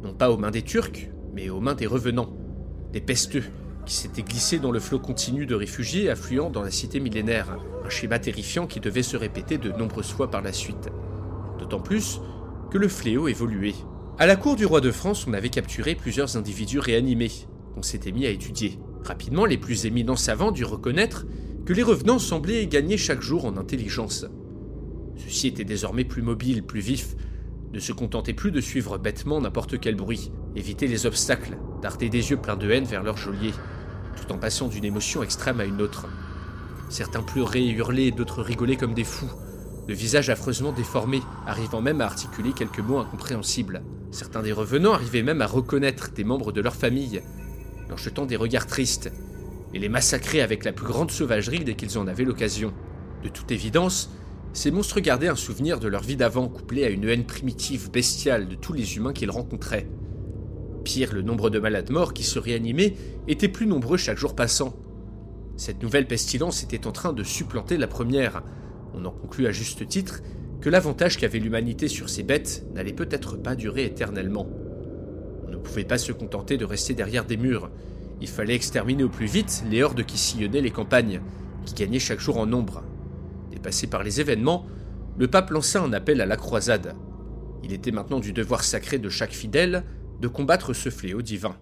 Non 0.02 0.12
pas 0.12 0.30
aux 0.30 0.37
mains 0.37 0.50
des 0.50 0.62
Turcs, 0.62 1.09
mais 1.35 1.50
aux 1.50 1.61
mains 1.61 1.75
des 1.75 1.87
revenants, 1.87 2.37
des 2.92 3.00
pesteux, 3.00 3.45
qui 3.90 3.97
s'étaient 3.97 4.23
glissés 4.23 4.61
dans 4.61 4.70
le 4.70 4.78
flot 4.78 5.00
continu 5.00 5.47
de 5.47 5.54
réfugiés 5.56 6.11
affluant 6.11 6.49
dans 6.49 6.62
la 6.62 6.70
cité 6.70 7.00
millénaire, 7.00 7.59
un 7.85 7.88
schéma 7.88 8.20
terrifiant 8.20 8.68
qui 8.68 8.78
devait 8.78 9.02
se 9.02 9.16
répéter 9.16 9.59
de 9.59 9.73
nombreuses 9.73 10.12
fois 10.12 10.30
par 10.30 10.42
la 10.42 10.52
suite. 10.52 10.90
D'autant 11.59 11.80
plus 11.80 12.20
que 12.70 12.78
le 12.78 12.87
fléau 12.87 13.26
évoluait. 13.26 13.75
À 14.16 14.28
la 14.28 14.37
cour 14.37 14.54
du 14.54 14.64
roi 14.64 14.80
de 14.80 14.92
France, 14.92 15.26
on 15.26 15.32
avait 15.32 15.49
capturé 15.49 15.97
plusieurs 15.97 16.37
individus 16.37 16.78
réanimés, 16.78 17.32
on 17.76 17.82
s'était 17.82 18.12
mis 18.12 18.26
à 18.26 18.30
étudier. 18.30 18.78
Rapidement, 19.02 19.44
les 19.44 19.59
plus 19.59 19.87
éminents 19.87 20.14
savants 20.14 20.52
durent 20.52 20.70
reconnaître 20.70 21.26
que 21.66 21.73
les 21.73 21.82
revenants 21.82 22.20
semblaient 22.20 22.68
gagner 22.68 22.97
chaque 22.97 23.23
jour 23.23 23.44
en 23.44 23.56
intelligence. 23.56 24.25
Ceux-ci 25.16 25.49
étaient 25.49 25.64
désormais 25.64 26.04
plus 26.04 26.23
mobiles, 26.23 26.62
plus 26.62 26.78
vifs, 26.80 27.16
ne 27.73 27.80
se 27.80 27.90
contentaient 27.90 28.35
plus 28.35 28.52
de 28.52 28.61
suivre 28.61 28.99
bêtement 28.99 29.40
n'importe 29.40 29.80
quel 29.80 29.97
bruit, 29.97 30.30
éviter 30.54 30.87
les 30.87 31.06
obstacles, 31.06 31.59
darder 31.82 32.09
des 32.09 32.30
yeux 32.30 32.37
pleins 32.37 32.56
de 32.56 32.70
haine 32.70 32.85
vers 32.85 33.02
leur 33.02 33.16
geôlier, 33.16 33.52
tout 34.17 34.33
en 34.33 34.38
passant 34.38 34.69
d'une 34.69 34.85
émotion 34.85 35.23
extrême 35.23 35.61
à 35.61 35.64
une 35.64 35.83
autre. 35.83 36.07
Certains 36.88 37.23
pleuraient 37.23 37.62
et 37.62 37.71
hurlaient, 37.71 38.11
d'autres 38.11 38.43
rigolaient 38.43 38.76
comme 38.76 38.95
des 38.95 39.05
fous, 39.05 39.31
le 39.88 39.95
visage 39.95 40.31
affreusement 40.31 40.73
déformé, 40.73 41.21
arrivant 41.47 41.81
même 41.81 42.00
à 42.00 42.05
articuler 42.05 42.52
quelques 42.52 42.81
mots 42.81 42.99
incompréhensibles. 42.99 43.83
Certains 44.12 44.43
des 44.43 44.52
revenants 44.52 44.93
arrivaient 44.93 45.23
même 45.23 45.43
à 45.43 45.47
reconnaître 45.47 46.12
des 46.12 46.25
membres 46.25 46.52
de 46.52 46.61
leur 46.61 46.75
famille, 46.75 47.23
leur 47.88 47.99
jetant 47.99 48.26
des 48.26 48.37
regards 48.37 48.67
tristes, 48.67 49.11
et 49.75 49.79
les 49.79 49.88
massacrer 49.88 50.43
avec 50.43 50.64
la 50.64 50.73
plus 50.73 50.87
grande 50.87 51.11
sauvagerie 51.11 51.64
dès 51.64 51.75
qu'ils 51.75 51.99
en 51.99 52.07
avaient 52.07 52.25
l'occasion. 52.25 52.73
De 53.25 53.29
toute 53.29 53.50
évidence, 53.50 54.11
ces 54.52 54.71
monstres 54.71 55.00
gardaient 55.00 55.29
un 55.29 55.37
souvenir 55.37 55.79
de 55.79 55.88
leur 55.88 56.02
vie 56.02 56.17
d'avant, 56.17 56.49
couplé 56.49 56.85
à 56.85 56.88
une 56.88 57.09
haine 57.09 57.25
primitive, 57.25 57.90
bestiale 57.90 58.49
de 58.49 58.57
tous 58.57 58.73
les 58.73 58.97
humains 58.97 59.12
qu'ils 59.12 59.31
rencontraient. 59.31 59.88
Le 61.12 61.23
nombre 61.23 61.50
de 61.50 61.59
malades 61.59 61.90
morts 61.90 62.12
qui 62.12 62.25
se 62.25 62.38
réanimaient 62.38 62.94
était 63.28 63.49
plus 63.49 63.66
nombreux 63.66 63.97
chaque 63.97 64.18
jour 64.18 64.35
passant. 64.35 64.75
Cette 65.56 65.82
nouvelle 65.82 66.06
pestilence 66.06 66.64
était 66.64 66.87
en 66.87 66.92
train 66.92 67.12
de 67.12 67.23
supplanter 67.23 67.76
la 67.76 67.87
première. 67.87 68.42
On 68.94 69.04
en 69.04 69.11
conclut 69.11 69.47
à 69.47 69.52
juste 69.52 69.87
titre 69.87 70.20
que 70.61 70.68
l'avantage 70.68 71.16
qu'avait 71.16 71.38
l'humanité 71.38 71.87
sur 71.87 72.09
ces 72.09 72.23
bêtes 72.23 72.64
n'allait 72.75 72.92
peut-être 72.92 73.37
pas 73.37 73.54
durer 73.54 73.85
éternellement 73.85 74.49
ne 75.50 75.56
pouvait 75.56 75.85
pas 75.85 75.99
se 75.99 76.12
contenter 76.12 76.56
de 76.56 76.64
rester 76.64 76.94
derrière 76.94 77.25
des 77.25 77.37
murs. 77.37 77.70
Il 78.20 78.28
fallait 78.28 78.54
exterminer 78.54 79.04
au 79.04 79.09
plus 79.09 79.26
vite 79.26 79.62
les 79.70 79.82
hordes 79.82 80.04
qui 80.04 80.18
sillonnaient 80.18 80.61
les 80.61 80.70
campagnes, 80.70 81.20
qui 81.66 81.75
gagnaient 81.75 81.99
chaque 81.99 82.20
jour 82.20 82.38
en 82.38 82.47
nombre. 82.47 82.82
Dépassé 83.50 83.87
par 83.87 84.02
les 84.02 84.20
événements, 84.20 84.66
le 85.18 85.28
pape 85.28 85.50
lança 85.50 85.82
un 85.82 85.92
appel 85.92 86.20
à 86.20 86.26
la 86.26 86.37
croisade. 86.37 86.94
Il 87.62 87.73
était 87.73 87.90
maintenant 87.90 88.20
du 88.20 88.32
devoir 88.32 88.64
sacré 88.64 88.99
de 88.99 89.09
chaque 89.09 89.32
fidèle 89.32 89.85
de 90.21 90.29
combattre 90.29 90.75
ce 90.75 90.91
fléau 90.91 91.23
divin. 91.23 91.57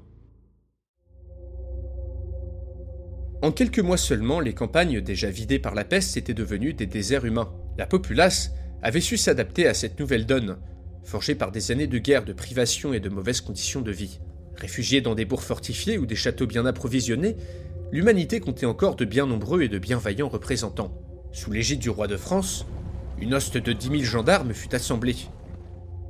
En 3.41 3.53
quelques 3.53 3.79
mois 3.79 3.97
seulement, 3.97 4.41
les 4.41 4.53
campagnes 4.53 5.01
déjà 5.01 5.31
vidées 5.31 5.61
par 5.61 5.75
la 5.77 5.85
peste 5.85 6.17
étaient 6.17 6.35
devenues 6.35 6.75
des 6.75 6.87
déserts 6.87 7.25
humains. 7.25 7.53
La 7.79 7.87
populace 7.87 8.51
avait 8.83 9.01
su 9.01 9.17
s'adapter 9.17 9.69
à 9.69 9.75
cette 9.75 10.01
nouvelle 10.01 10.27
donne, 10.27 10.59
forgés 11.05 11.37
par 11.37 11.53
des 11.53 11.71
années 11.71 11.87
de 11.87 11.99
guerre, 11.99 12.25
de 12.25 12.33
privation 12.33 12.93
et 12.93 13.01
de 13.01 13.09
mauvaises 13.09 13.41
conditions 13.41 13.81
de 13.81 13.93
vie. 13.93 14.19
Réfugiés 14.57 15.01
dans 15.01 15.15
des 15.15 15.25
bourgs 15.25 15.43
fortifiés 15.43 15.99
ou 15.99 16.07
des 16.07 16.17
châteaux 16.17 16.49
bien 16.49 16.67
approvisionnés, 16.67 17.37
l'humanité 17.93 18.41
comptait 18.41 18.67
encore 18.67 18.97
de 18.97 19.05
bien 19.05 19.27
nombreux 19.27 19.63
et 19.63 19.69
de 19.69 19.79
bienveillants 19.79 20.29
représentants. 20.29 21.01
Sous 21.31 21.53
l'égide 21.53 21.79
du 21.79 21.91
roi 21.91 22.09
de 22.09 22.17
France, 22.17 22.67
une 23.21 23.35
hoste 23.35 23.57
de 23.57 23.73
dix 23.73 23.91
mille 23.91 24.05
gendarmes 24.05 24.53
fut 24.53 24.75
assemblée. 24.75 25.17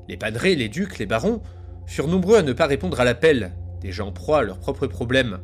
Les 0.08 0.16
padrés, 0.16 0.56
les 0.56 0.70
ducs, 0.70 0.98
les 0.98 1.06
barons 1.06 1.42
furent 1.88 2.08
nombreux 2.08 2.36
à 2.36 2.42
ne 2.42 2.52
pas 2.52 2.66
répondre 2.66 3.00
à 3.00 3.04
l'appel, 3.04 3.52
déjà 3.80 4.04
en 4.04 4.12
proie 4.12 4.38
à 4.38 4.42
leurs 4.42 4.60
propres 4.60 4.86
problèmes. 4.86 5.38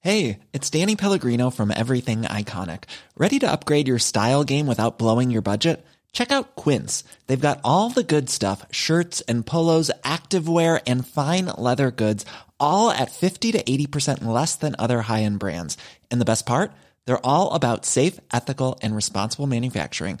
Hey, 0.00 0.38
it's 0.52 0.70
Danny 0.70 0.94
Pellegrino 0.94 1.50
from 1.50 1.72
Everything 1.72 2.22
Iconic. 2.22 2.84
Ready 3.16 3.40
to 3.40 3.50
upgrade 3.50 3.88
your 3.88 3.98
style 3.98 4.44
game 4.44 4.68
without 4.68 4.98
blowing 4.98 5.32
your 5.32 5.42
budget? 5.42 5.84
Check 6.12 6.30
out 6.30 6.54
Quince. 6.54 7.02
They've 7.26 7.48
got 7.48 7.60
all 7.64 7.90
the 7.90 8.04
good 8.04 8.30
stuff 8.30 8.64
shirts 8.70 9.20
and 9.22 9.44
polos, 9.44 9.90
activewear, 10.04 10.80
and 10.86 11.04
fine 11.04 11.46
leather 11.58 11.90
goods, 11.90 12.24
all 12.60 12.90
at 12.90 13.10
50 13.10 13.52
to 13.52 13.62
80% 13.64 14.24
less 14.24 14.54
than 14.54 14.76
other 14.78 15.02
high 15.02 15.22
end 15.22 15.40
brands. 15.40 15.76
And 16.10 16.20
the 16.20 16.24
best 16.24 16.46
part? 16.46 16.70
They're 17.06 17.26
all 17.26 17.54
about 17.54 17.84
safe, 17.84 18.20
ethical, 18.32 18.78
and 18.82 18.94
responsible 18.94 19.46
manufacturing. 19.48 20.20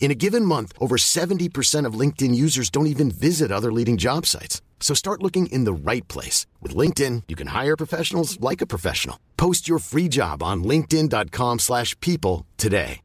In 0.00 0.10
a 0.10 0.14
given 0.14 0.44
month, 0.44 0.72
over 0.80 0.96
70% 0.96 1.84
of 1.84 1.98
LinkedIn 2.00 2.34
users 2.34 2.70
don't 2.70 2.86
even 2.86 3.10
visit 3.10 3.52
other 3.52 3.70
leading 3.70 3.98
job 3.98 4.24
sites. 4.24 4.62
So 4.80 4.94
start 4.94 5.22
looking 5.22 5.52
in 5.52 5.64
the 5.64 5.72
right 5.74 6.06
place. 6.08 6.46
With 6.62 6.74
LinkedIn, 6.74 7.24
you 7.28 7.36
can 7.36 7.48
hire 7.48 7.76
professionals 7.76 8.40
like 8.40 8.62
a 8.62 8.66
professional. 8.66 9.16
Post 9.36 9.68
your 9.68 9.80
free 9.80 10.08
job 10.08 10.42
on 10.42 10.64
linkedin.com 10.64 11.58
slash 11.58 11.94
people 12.00 12.46
today. 12.56 13.00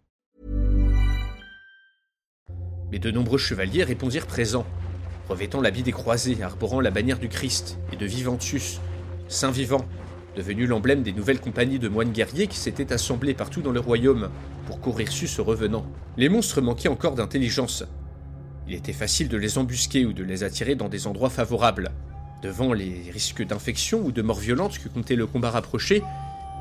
Mais 2.92 3.00
de 3.00 3.10
nombreux 3.10 3.40
chevaliers 3.40 3.84
répondirent 3.84 4.28
présents, 4.28 4.68
revêtant 5.28 5.62
l'habit 5.62 5.82
des 5.82 5.92
croisés, 5.92 6.44
arborant 6.44 6.80
la 6.80 6.92
bannière 6.92 7.18
du 7.18 7.28
Christ 7.28 7.80
et 7.92 7.96
de 7.96 8.06
Vivantius, 8.06 8.80
saint 9.28 9.50
vivant, 9.50 9.84
devenu 10.36 10.66
l'emblème 10.66 11.04
des 11.04 11.14
nouvelles 11.14 11.40
compagnies 11.40 11.80
de 11.80 11.90
moines 11.90 12.12
guerriers 12.12 12.48
qui 12.48 12.58
s'étaient 12.58 12.94
assemblées 12.94 13.34
partout 13.34 13.62
dans 13.62 13.72
le 13.72 13.80
royaume 13.80 14.30
pour 14.66 14.80
courir 14.80 15.12
sus 15.12 15.30
aux 15.40 15.44
revenants. 15.44 15.86
Les 16.18 16.30
monstres 16.30 16.62
manquaient 16.62 16.90
encore 16.90 17.16
d'intelligence. 17.16 17.84
Il 18.68 18.74
était 18.74 18.94
facile 18.94 19.28
de 19.30 19.38
les 19.38 19.58
embusquer 19.58 20.06
ou 20.06 20.14
de 20.14 20.24
les 20.24 20.44
attirer 20.44 20.76
dans 20.76 20.90
des 20.90 21.08
endroits 21.08 21.30
favorables. 21.30 21.92
Devant 22.42 22.74
les 22.74 23.10
risques 23.12 23.46
d'infection 23.46 24.02
ou 24.04 24.12
de 24.12 24.22
mort 24.22 24.40
violente 24.40 24.80
que 24.80 24.90
comptait 24.90 25.16
le 25.16 25.28
combat 25.28 25.50
rapproché, 25.50 26.02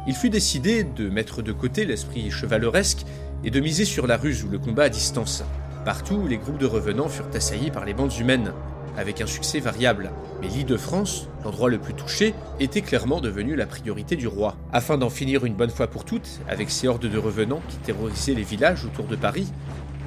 il 0.06 0.14
fut 0.14 0.30
décidé 0.30 0.84
de 0.84 1.08
mettre 1.08 1.42
de 1.42 1.52
côté 1.52 1.84
l'esprit 1.84 2.30
chevaleresque 2.30 3.04
et 3.44 3.50
de 3.50 3.60
miser 3.60 3.84
sur 3.84 4.06
la 4.06 4.16
ruse 4.16 4.44
ou 4.44 4.48
le 4.48 4.58
combat 4.58 4.84
à 4.84 4.88
distance. 4.88 5.44
Partout, 5.84 6.26
les 6.26 6.38
groupes 6.38 6.58
de 6.58 6.66
revenants 6.66 7.08
furent 7.08 7.30
assaillis 7.34 7.70
par 7.70 7.84
les 7.84 7.94
bandes 7.94 8.16
humaines. 8.18 8.52
Avec 8.96 9.20
un 9.20 9.26
succès 9.26 9.60
variable. 9.60 10.10
Mais 10.40 10.48
l'île 10.48 10.66
de 10.66 10.76
France, 10.76 11.28
l'endroit 11.44 11.70
le 11.70 11.78
plus 11.78 11.94
touché, 11.94 12.34
était 12.60 12.82
clairement 12.82 13.20
devenu 13.20 13.56
la 13.56 13.66
priorité 13.66 14.16
du 14.16 14.26
roi. 14.26 14.56
Afin 14.72 14.98
d'en 14.98 15.10
finir 15.10 15.44
une 15.44 15.54
bonne 15.54 15.70
fois 15.70 15.88
pour 15.88 16.04
toutes, 16.04 16.40
avec 16.48 16.70
ces 16.70 16.88
hordes 16.88 17.06
de 17.06 17.18
revenants 17.18 17.62
qui 17.68 17.76
terrorisaient 17.76 18.34
les 18.34 18.42
villages 18.42 18.84
autour 18.84 19.06
de 19.06 19.16
Paris, 19.16 19.48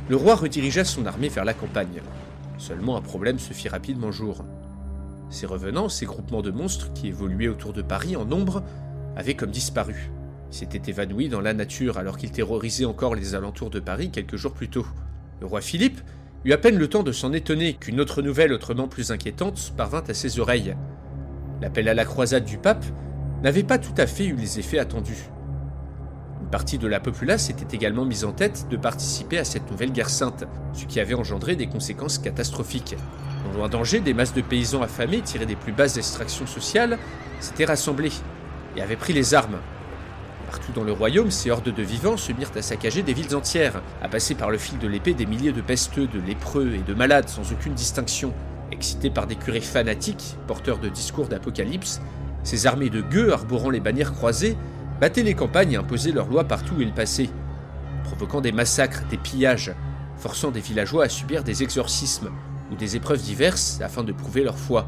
le 0.09 0.15
roi 0.15 0.35
redirigea 0.35 0.83
son 0.83 1.05
armée 1.05 1.29
vers 1.29 1.45
la 1.45 1.53
campagne. 1.53 2.01
Seulement 2.57 2.97
un 2.97 3.01
problème 3.01 3.39
se 3.39 3.53
fit 3.53 3.69
rapidement 3.69 4.11
jour. 4.11 4.45
Ces 5.29 5.45
revenants, 5.45 5.89
ces 5.89 6.05
groupements 6.05 6.43
de 6.43 6.51
monstres 6.51 6.93
qui 6.93 7.07
évoluaient 7.07 7.47
autour 7.47 7.73
de 7.73 7.81
Paris 7.81 8.15
en 8.15 8.25
nombre, 8.25 8.63
avaient 9.15 9.35
comme 9.35 9.51
disparu. 9.51 10.11
Ils 10.51 10.57
s'étaient 10.57 10.89
évanouis 10.89 11.27
dans 11.27 11.41
la 11.41 11.53
nature 11.53 11.97
alors 11.97 12.17
qu'ils 12.17 12.31
terrorisaient 12.31 12.85
encore 12.85 13.15
les 13.15 13.35
alentours 13.35 13.69
de 13.69 13.79
Paris 13.79 14.11
quelques 14.11 14.35
jours 14.35 14.53
plus 14.53 14.69
tôt. 14.69 14.85
Le 15.41 15.47
roi 15.47 15.61
Philippe 15.61 15.99
eut 16.45 16.53
à 16.53 16.57
peine 16.59 16.77
le 16.77 16.87
temps 16.87 17.01
de 17.01 17.11
s'en 17.11 17.33
étonner 17.33 17.73
qu'une 17.73 17.99
autre 17.99 18.21
nouvelle 18.21 18.53
autrement 18.53 18.87
plus 18.87 19.11
inquiétante 19.11 19.73
parvint 19.75 20.03
à 20.07 20.13
ses 20.13 20.39
oreilles. 20.39 20.75
L'appel 21.59 21.89
à 21.89 21.95
la 21.95 22.05
croisade 22.05 22.45
du 22.45 22.59
pape 22.59 22.85
n'avait 23.41 23.63
pas 23.63 23.79
tout 23.79 23.95
à 23.97 24.05
fait 24.05 24.25
eu 24.25 24.35
les 24.35 24.59
effets 24.59 24.77
attendus. 24.77 25.29
Une 26.41 26.49
partie 26.51 26.77
de 26.77 26.87
la 26.87 26.99
populace 26.99 27.49
était 27.49 27.75
également 27.75 28.05
mise 28.05 28.25
en 28.25 28.31
tête 28.31 28.67
de 28.69 28.77
participer 28.77 29.39
à 29.39 29.43
cette 29.43 29.71
nouvelle 29.71 29.91
guerre 29.91 30.11
sainte, 30.11 30.43
ce 30.73 30.85
qui 30.85 30.99
avait 30.99 31.15
engendré 31.15 31.55
des 31.55 31.65
conséquences 31.65 32.19
catastrophiques. 32.19 32.95
Non 33.45 33.57
loin 33.57 33.67
danger, 33.67 33.99
des 33.99 34.13
masses 34.13 34.35
de 34.35 34.41
paysans 34.41 34.83
affamés 34.83 35.21
tirés 35.21 35.47
des 35.47 35.55
plus 35.55 35.73
basses 35.73 35.97
extractions 35.97 36.45
sociales 36.45 36.99
s'étaient 37.39 37.65
rassemblés 37.65 38.11
et 38.77 38.83
avaient 38.83 38.95
pris 38.95 39.13
les 39.13 39.33
armes. 39.33 39.57
Partout 40.47 40.71
dans 40.73 40.83
le 40.83 40.91
royaume, 40.91 41.31
ces 41.31 41.49
hordes 41.49 41.73
de 41.73 41.83
vivants 41.83 42.17
se 42.17 42.31
mirent 42.31 42.51
à 42.55 42.61
saccager 42.61 43.01
des 43.01 43.13
villes 43.13 43.35
entières, 43.35 43.81
à 44.01 44.07
passer 44.07 44.35
par 44.35 44.51
le 44.51 44.57
fil 44.57 44.77
de 44.77 44.87
l'épée 44.87 45.13
des 45.13 45.25
milliers 45.25 45.51
de 45.51 45.61
pesteux, 45.61 46.07
de 46.07 46.19
lépreux 46.19 46.73
et 46.75 46.83
de 46.83 46.93
malades 46.93 47.29
sans 47.29 47.51
aucune 47.51 47.73
distinction. 47.73 48.31
Excités 48.71 49.09
par 49.09 49.27
des 49.27 49.35
curés 49.35 49.61
fanatiques, 49.61 50.37
porteurs 50.47 50.77
de 50.77 50.89
discours 50.89 51.27
d'apocalypse, 51.27 51.99
ces 52.43 52.67
armées 52.67 52.89
de 52.89 53.01
gueux 53.01 53.33
arborant 53.33 53.71
les 53.71 53.79
bannières 53.79 54.13
croisées 54.13 54.55
battaient 55.01 55.23
les 55.23 55.33
campagnes 55.33 55.73
et 55.73 55.77
imposaient 55.77 56.11
leurs 56.11 56.29
lois 56.29 56.43
partout 56.43 56.75
où 56.75 56.81
ils 56.81 56.93
passaient, 56.93 57.29
provoquant 58.03 58.41
des 58.41 58.51
massacres, 58.51 59.03
des 59.09 59.17
pillages, 59.17 59.73
forçant 60.17 60.51
des 60.51 60.61
villageois 60.61 61.05
à 61.05 61.09
subir 61.09 61.43
des 61.43 61.63
exorcismes 61.63 62.29
ou 62.71 62.75
des 62.75 62.95
épreuves 62.95 63.21
diverses 63.21 63.79
afin 63.81 64.03
de 64.03 64.11
prouver 64.11 64.43
leur 64.43 64.57
foi, 64.57 64.87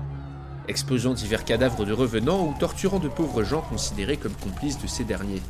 exposant 0.68 1.14
divers 1.14 1.46
cadavres 1.46 1.86
de 1.86 1.94
revenants 1.94 2.48
ou 2.48 2.56
torturant 2.60 3.00
de 3.00 3.08
pauvres 3.08 3.44
gens 3.44 3.62
considérés 3.62 4.18
comme 4.18 4.34
complices 4.34 4.82
de 4.82 4.88
ces 4.88 5.04
derniers. 5.04 5.42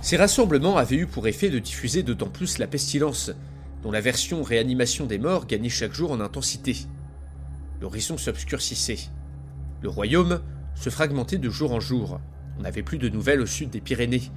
Ces 0.00 0.16
rassemblements 0.16 0.76
avaient 0.76 0.96
eu 0.96 1.06
pour 1.06 1.26
effet 1.26 1.50
de 1.50 1.58
diffuser 1.58 2.02
d'autant 2.02 2.28
plus 2.28 2.58
la 2.58 2.66
pestilence, 2.66 3.32
dont 3.82 3.90
la 3.90 4.00
version 4.00 4.42
réanimation 4.42 5.06
des 5.06 5.18
morts 5.18 5.46
gagnait 5.46 5.68
chaque 5.68 5.94
jour 5.94 6.12
en 6.12 6.20
intensité. 6.20 6.76
L'horizon 7.80 8.16
s'obscurcissait. 8.16 9.08
Le 9.82 9.88
royaume 9.88 10.40
se 10.74 10.90
fragmentait 10.90 11.38
de 11.38 11.50
jour 11.50 11.72
en 11.72 11.80
jour. 11.80 12.20
On 12.58 12.62
n'avait 12.62 12.82
plus 12.82 12.98
de 12.98 13.08
nouvelles 13.08 13.40
au 13.40 13.46
sud 13.46 13.70
des 13.70 13.80
Pyrénées. 13.80 14.30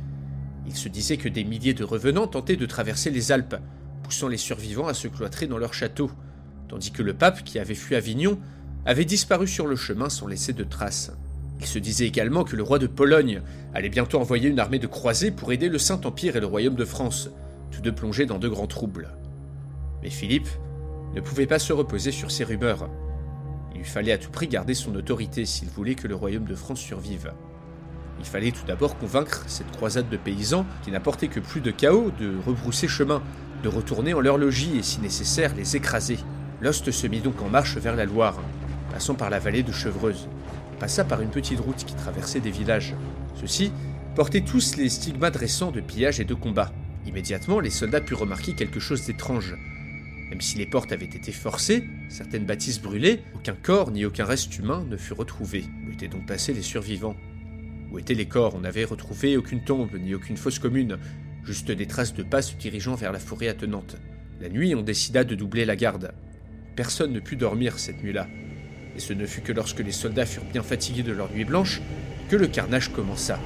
Il 0.68 0.76
se 0.76 0.90
disait 0.90 1.18
que 1.18 1.30
des 1.30 1.44
milliers 1.44 1.74
de 1.74 1.84
revenants 1.84 2.28
tentaient 2.28 2.56
de 2.56 2.66
traverser 2.66 3.10
les 3.10 3.32
Alpes, 3.32 3.56
poussant 4.04 4.28
les 4.28 4.38
survivants 4.38 4.88
à 4.88 4.94
se 4.94 5.08
cloîtrer 5.08 5.48
dans 5.48 5.58
leurs 5.58 5.74
châteaux, 5.74 6.12
tandis 6.68 6.92
que 6.92 7.02
le 7.02 7.14
pape, 7.14 7.44
qui 7.44 7.60
avait 7.60 7.76
fui 7.76 7.96
Avignon, 7.96 8.40
avait 8.86 9.06
disparu 9.06 9.48
sur 9.48 9.68
le 9.68 9.76
chemin 9.76 10.10
sans 10.10 10.28
laisser 10.28 10.54
de 10.54 10.64
traces. 10.64 11.12
Il 11.60 11.68
se 11.68 11.78
disait 11.78 12.08
également 12.08 12.44
que 12.44 12.56
le 12.56 12.64
roi 12.64 12.80
de 12.80 12.88
Pologne 12.88 13.42
allait 13.74 13.90
bientôt 13.90 14.20
envoyer 14.20 14.50
une 14.50 14.60
armée 14.60 14.80
de 14.80 14.88
croisés 14.88 15.30
pour 15.30 15.52
aider 15.52 15.70
le 15.70 15.78
Saint-Empire 15.78 16.36
et 16.36 16.40
le 16.40 16.48
royaume 16.48 16.76
de 16.76 16.86
France, 16.86 17.30
tous 17.70 17.82
deux 17.82 17.92
plongés 17.92 18.26
dans 18.26 18.40
de 18.40 18.50
grands 18.50 18.68
troubles. 18.68 19.12
Mais 20.02 20.10
Philippe 20.10 20.50
ne 21.16 21.22
pouvait 21.22 21.46
pas 21.46 21.60
se 21.60 21.74
reposer 21.74 22.12
sur 22.12 22.32
ces 22.32 22.44
rumeurs. 22.44 22.90
Il 23.74 23.80
lui 23.80 23.86
fallait 23.86 24.12
à 24.12 24.18
tout 24.18 24.32
prix 24.32 24.48
garder 24.48 24.74
son 24.74 24.96
autorité 24.96 25.46
s'il 25.46 25.70
voulait 25.70 25.96
que 25.96 26.08
le 26.08 26.16
royaume 26.16 26.46
de 26.46 26.56
France 26.56 26.80
survive. 26.80 27.32
Il 28.20 28.26
fallait 28.26 28.52
tout 28.52 28.66
d'abord 28.66 28.98
convaincre 28.98 29.44
cette 29.48 29.72
croisade 29.72 30.10
de 30.10 30.18
paysans, 30.18 30.66
qui 30.84 30.92
n'apportait 30.92 31.28
que 31.28 31.40
plus 31.40 31.62
de 31.62 31.72
chaos, 31.72 32.12
de 32.20 32.34
rebrousser 32.46 32.88
chemin, 32.88 33.22
de 33.64 33.70
retourner 33.70 34.14
en 34.14 34.20
leur 34.20 34.38
logis 34.38 34.78
et 34.78 34.84
si 34.84 35.00
nécessaire 35.02 35.56
les 35.56 35.76
écraser. 35.76 36.18
L'Ost 36.62 36.92
se 36.92 37.08
mit 37.08 37.22
donc 37.22 37.42
en 37.42 37.50
marche 37.50 37.78
vers 37.78 37.96
la 37.96 38.06
Loire, 38.06 38.40
passant 38.92 39.16
par 39.16 39.30
la 39.30 39.40
vallée 39.40 39.64
de 39.64 39.72
Chevreuse. 39.72 40.28
passa 40.80 41.04
par 41.04 41.22
une 41.22 41.30
petite 41.30 41.60
route 41.60 41.86
qui 41.86 41.96
traversait 41.96 42.40
des 42.40 42.52
villages. 42.52 42.96
Ceux-ci 43.36 43.72
portaient 44.16 44.42
tous 44.42 44.76
les 44.78 44.90
stigmates 44.90 45.36
récents 45.36 45.72
de 45.72 45.80
pillage 45.80 46.20
et 46.20 46.26
de 46.26 46.34
combat. 46.34 46.72
Immédiatement, 47.06 47.60
les 47.60 47.70
soldats 47.70 48.02
purent 48.02 48.20
remarquer 48.20 48.54
quelque 48.54 48.80
chose 48.80 49.06
d'étrange. 49.06 49.56
Même 50.30 50.42
si 50.42 50.58
les 50.58 50.66
portes 50.66 50.92
avaient 50.92 51.06
été 51.06 51.32
forcées, 51.32 51.84
certaines 52.10 52.46
bâtisses 52.46 52.82
brûlées, 52.82 53.20
aucun 53.36 53.54
corps 53.54 53.92
ni 53.92 54.06
aucun 54.06 54.26
reste 54.26 54.58
humain 54.58 54.84
ne 54.90 54.98
fut 54.98 55.14
retrouvé. 55.14 55.66
Où 55.88 55.92
étaient 55.92 56.08
donc 56.08 56.26
passés 56.26 56.54
les 56.54 56.62
survivants? 56.62 57.16
Où 57.92 58.00
étaient 58.00 58.14
les 58.14 58.28
corps? 58.28 58.56
On 58.56 58.62
n'avait 58.62 58.86
retrouvé 58.86 59.38
aucune 59.38 59.64
tombe 59.64 59.94
ni 59.94 60.16
aucune 60.16 60.38
fosse 60.38 60.60
commune, 60.60 60.98
juste 61.44 61.72
des 61.72 61.88
traces 61.88 62.14
de 62.14 62.24
pas 62.24 62.42
se 62.42 62.56
dirigeant 62.56 62.96
vers 62.96 63.12
la 63.12 63.20
forêt 63.20 63.50
attenante. 63.50 63.98
La 64.40 64.50
nuit, 64.50 64.74
on 64.74 64.82
décida 64.82 65.24
de 65.24 65.36
doubler 65.36 65.66
la 65.66 65.76
garde. 65.76 66.14
Personne 66.76 67.14
ne 67.14 67.20
put 67.20 67.36
dormir 67.36 67.78
cette 67.78 68.02
nuit-là 68.02 68.28
et 68.96 69.00
ce 69.00 69.14
ne 69.14 69.26
fut 69.26 69.42
que 69.42 69.52
lorsque 69.52 69.80
les 69.80 69.92
soldats 69.92 70.26
furent 70.26 70.44
bien 70.44 70.64
fatigués 70.64 71.04
de 71.04 71.12
leur 71.12 71.32
nuit 71.32 71.46
blanche 71.46 71.82
que 72.30 72.36
le 72.36 72.48
carnage 72.48 72.92
commença. 72.92 73.40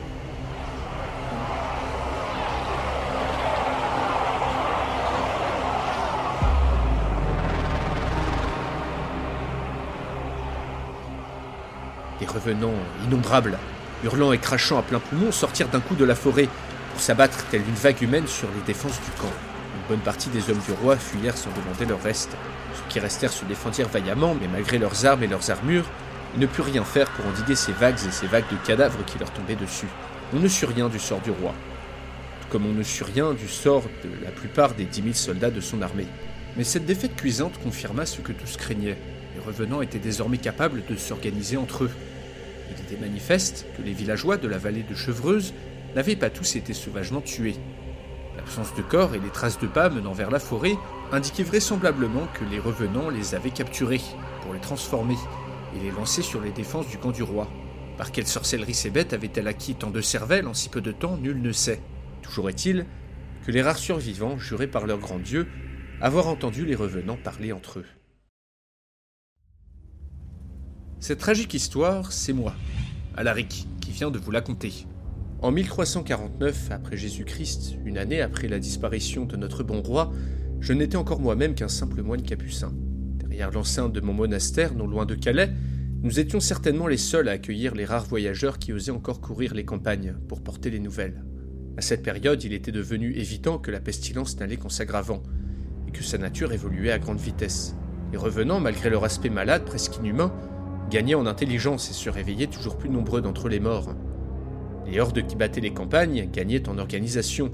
Les 12.21 12.27
revenants 12.27 12.73
innombrables, 13.05 13.57
hurlant 14.03 14.31
et 14.31 14.37
crachant 14.37 14.79
à 14.79 14.83
plein 14.83 14.99
poumon, 14.99 15.31
sortirent 15.31 15.69
d'un 15.69 15.81
coup 15.81 15.95
de 15.95 16.05
la 16.05 16.15
forêt 16.15 16.47
pour 16.91 17.01
s'abattre 17.01 17.45
telle 17.51 17.61
une 17.67 17.75
vague 17.75 18.01
humaine 18.01 18.27
sur 18.27 18.47
les 18.55 18.61
défenses 18.65 18.99
du 19.01 19.11
camp. 19.19 19.54
Bonne 19.87 19.99
partie 19.99 20.29
des 20.29 20.49
hommes 20.49 20.61
du 20.65 20.71
roi 20.71 20.97
fuyèrent 20.97 21.37
sans 21.37 21.51
demander 21.51 21.85
leur 21.85 22.01
reste. 22.01 22.31
Ceux 22.73 22.89
qui 22.89 22.99
restèrent 22.99 23.31
se 23.31 23.45
défendirent 23.45 23.87
vaillamment, 23.87 24.35
mais 24.39 24.47
malgré 24.47 24.79
leurs 24.79 25.05
armes 25.05 25.21
et 25.21 25.27
leurs 25.27 25.51
armures, 25.51 25.85
ils 26.33 26.39
ne 26.39 26.47
purent 26.47 26.65
rien 26.65 26.83
faire 26.83 27.07
pour 27.11 27.27
endiguer 27.27 27.55
ces 27.55 27.71
vagues 27.71 27.99
et 28.07 28.11
ces 28.11 28.25
vagues 28.25 28.49
de 28.51 28.57
cadavres 28.65 29.05
qui 29.05 29.19
leur 29.19 29.31
tombaient 29.31 29.55
dessus. 29.55 29.87
On 30.33 30.39
ne 30.39 30.47
sut 30.47 30.65
rien 30.65 30.89
du 30.89 30.97
sort 30.97 31.21
du 31.21 31.29
roi, 31.29 31.53
comme 32.49 32.65
on 32.65 32.73
ne 32.73 32.81
sut 32.81 33.03
rien 33.03 33.33
du 33.33 33.47
sort 33.47 33.83
de 34.03 34.25
la 34.25 34.31
plupart 34.31 34.73
des 34.73 34.85
dix 34.85 35.03
mille 35.03 35.15
soldats 35.15 35.51
de 35.51 35.61
son 35.61 35.83
armée. 35.83 36.07
Mais 36.57 36.63
cette 36.63 36.85
défaite 36.85 37.15
cuisante 37.15 37.59
confirma 37.61 38.07
ce 38.07 38.21
que 38.21 38.31
tous 38.31 38.57
craignaient. 38.57 38.97
Les 39.35 39.41
revenants 39.45 39.83
étaient 39.83 39.99
désormais 39.99 40.39
capables 40.39 40.83
de 40.89 40.95
s'organiser 40.95 41.57
entre 41.57 41.83
eux. 41.83 41.91
Il 42.71 42.83
était 42.83 42.99
manifeste 42.99 43.67
que 43.77 43.83
les 43.83 43.93
villageois 43.93 44.37
de 44.37 44.47
la 44.47 44.57
vallée 44.57 44.83
de 44.83 44.95
Chevreuse 44.95 45.53
n'avaient 45.95 46.15
pas 46.15 46.31
tous 46.31 46.55
été 46.55 46.73
sauvagement 46.73 47.21
tués. 47.21 47.55
L'absence 48.37 48.75
de 48.75 48.81
corps 48.81 49.15
et 49.15 49.19
les 49.19 49.29
traces 49.29 49.59
de 49.59 49.67
pas 49.67 49.89
menant 49.89 50.13
vers 50.13 50.31
la 50.31 50.39
forêt 50.39 50.75
indiquaient 51.11 51.43
vraisemblablement 51.43 52.27
que 52.33 52.43
les 52.45 52.59
revenants 52.59 53.09
les 53.09 53.35
avaient 53.35 53.49
capturés 53.49 54.01
pour 54.41 54.53
les 54.53 54.59
transformer 54.59 55.17
et 55.75 55.79
les 55.79 55.91
lancer 55.91 56.21
sur 56.21 56.41
les 56.41 56.51
défenses 56.51 56.87
du 56.87 56.97
camp 56.97 57.11
du 57.11 57.23
roi. 57.23 57.47
Par 57.97 58.11
quelle 58.11 58.27
sorcellerie 58.27 58.73
ces 58.73 58.89
bêtes 58.89 59.13
avaient-elles 59.13 59.47
acquis 59.47 59.75
tant 59.75 59.89
de 59.89 60.01
cervelles 60.01 60.47
en 60.47 60.53
si 60.53 60.69
peu 60.69 60.81
de 60.81 60.91
temps, 60.91 61.17
nul 61.17 61.41
ne 61.41 61.51
sait. 61.51 61.81
Toujours 62.21 62.49
est-il 62.49 62.85
que 63.45 63.51
les 63.51 63.61
rares 63.61 63.77
survivants 63.77 64.37
juraient 64.37 64.67
par 64.67 64.85
leur 64.85 64.97
grand 64.97 65.19
Dieu 65.19 65.47
avoir 66.01 66.27
entendu 66.27 66.65
les 66.65 66.75
revenants 66.75 67.17
parler 67.17 67.53
entre 67.53 67.79
eux. 67.79 67.85
Cette 70.99 71.19
tragique 71.19 71.53
histoire, 71.53 72.11
c'est 72.11 72.33
moi, 72.33 72.53
Alaric, 73.15 73.67
qui 73.79 73.91
vient 73.91 74.11
de 74.11 74.19
vous 74.19 74.31
la 74.31 74.41
conter. 74.41 74.87
En 75.41 75.51
1349 75.51 76.71
après 76.71 76.97
Jésus-Christ, 76.97 77.77
une 77.85 77.97
année 77.97 78.21
après 78.21 78.47
la 78.47 78.57
disparition 78.57 79.25
de 79.25 79.35
notre 79.35 79.63
bon 79.63 79.81
roi, 79.81 80.11
je 80.61 80.73
n'étais 80.73 80.95
encore 80.95 81.19
moi-même 81.19 81.55
qu'un 81.55 81.67
simple 81.67 82.01
moine 82.01 82.21
capucin. 82.21 82.73
Derrière 83.17 83.51
l'enceinte 83.51 83.93
de 83.93 84.01
mon 84.01 84.13
monastère, 84.13 84.73
non 84.73 84.87
loin 84.87 85.05
de 85.05 85.13
Calais, 85.13 85.51
nous 86.01 86.19
étions 86.19 86.39
certainement 86.39 86.87
les 86.87 86.97
seuls 86.97 87.27
à 87.27 87.33
accueillir 87.33 87.75
les 87.75 87.85
rares 87.85 88.05
voyageurs 88.05 88.59
qui 88.59 88.71
osaient 88.71 88.91
encore 88.91 89.19
courir 89.21 89.53
les 89.53 89.65
campagnes 89.65 90.15
pour 90.27 90.41
porter 90.41 90.69
les 90.69 90.79
nouvelles. 90.79 91.23
À 91.77 91.81
cette 91.81 92.03
période, 92.03 92.41
il 92.43 92.53
était 92.53 92.71
devenu 92.71 93.13
évident 93.13 93.57
que 93.57 93.71
la 93.71 93.81
pestilence 93.81 94.39
n'allait 94.39 94.57
qu'en 94.57 94.69
s'aggravant, 94.69 95.21
et 95.87 95.91
que 95.91 96.03
sa 96.03 96.17
nature 96.17 96.53
évoluait 96.53 96.91
à 96.91 96.99
grande 96.99 97.19
vitesse. 97.19 97.75
Les 98.11 98.17
revenants, 98.17 98.61
malgré 98.61 98.89
leur 98.89 99.03
aspect 99.03 99.29
malade, 99.29 99.65
presque 99.65 99.97
inhumain, 99.97 100.33
gagnaient 100.89 101.15
en 101.15 101.25
intelligence 101.25 101.89
et 101.89 101.93
se 101.93 102.09
réveillaient 102.09 102.47
toujours 102.47 102.77
plus 102.77 102.89
nombreux 102.89 103.21
d'entre 103.21 103.49
les 103.49 103.59
morts. 103.59 103.93
Les 104.87 104.99
hordes 104.99 105.25
qui 105.25 105.35
battaient 105.35 105.61
les 105.61 105.73
campagnes 105.73 106.29
gagnaient 106.31 106.69
en 106.69 106.77
organisation. 106.77 107.51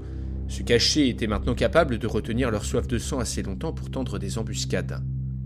Ce 0.48 0.62
cachés 0.62 1.08
étaient 1.08 1.26
maintenant 1.26 1.54
capables 1.54 1.98
de 1.98 2.06
retenir 2.06 2.50
leur 2.50 2.64
soif 2.64 2.86
de 2.86 2.98
sang 2.98 3.20
assez 3.20 3.42
longtemps 3.42 3.72
pour 3.72 3.90
tendre 3.90 4.18
des 4.18 4.38
embuscades. 4.38 5.02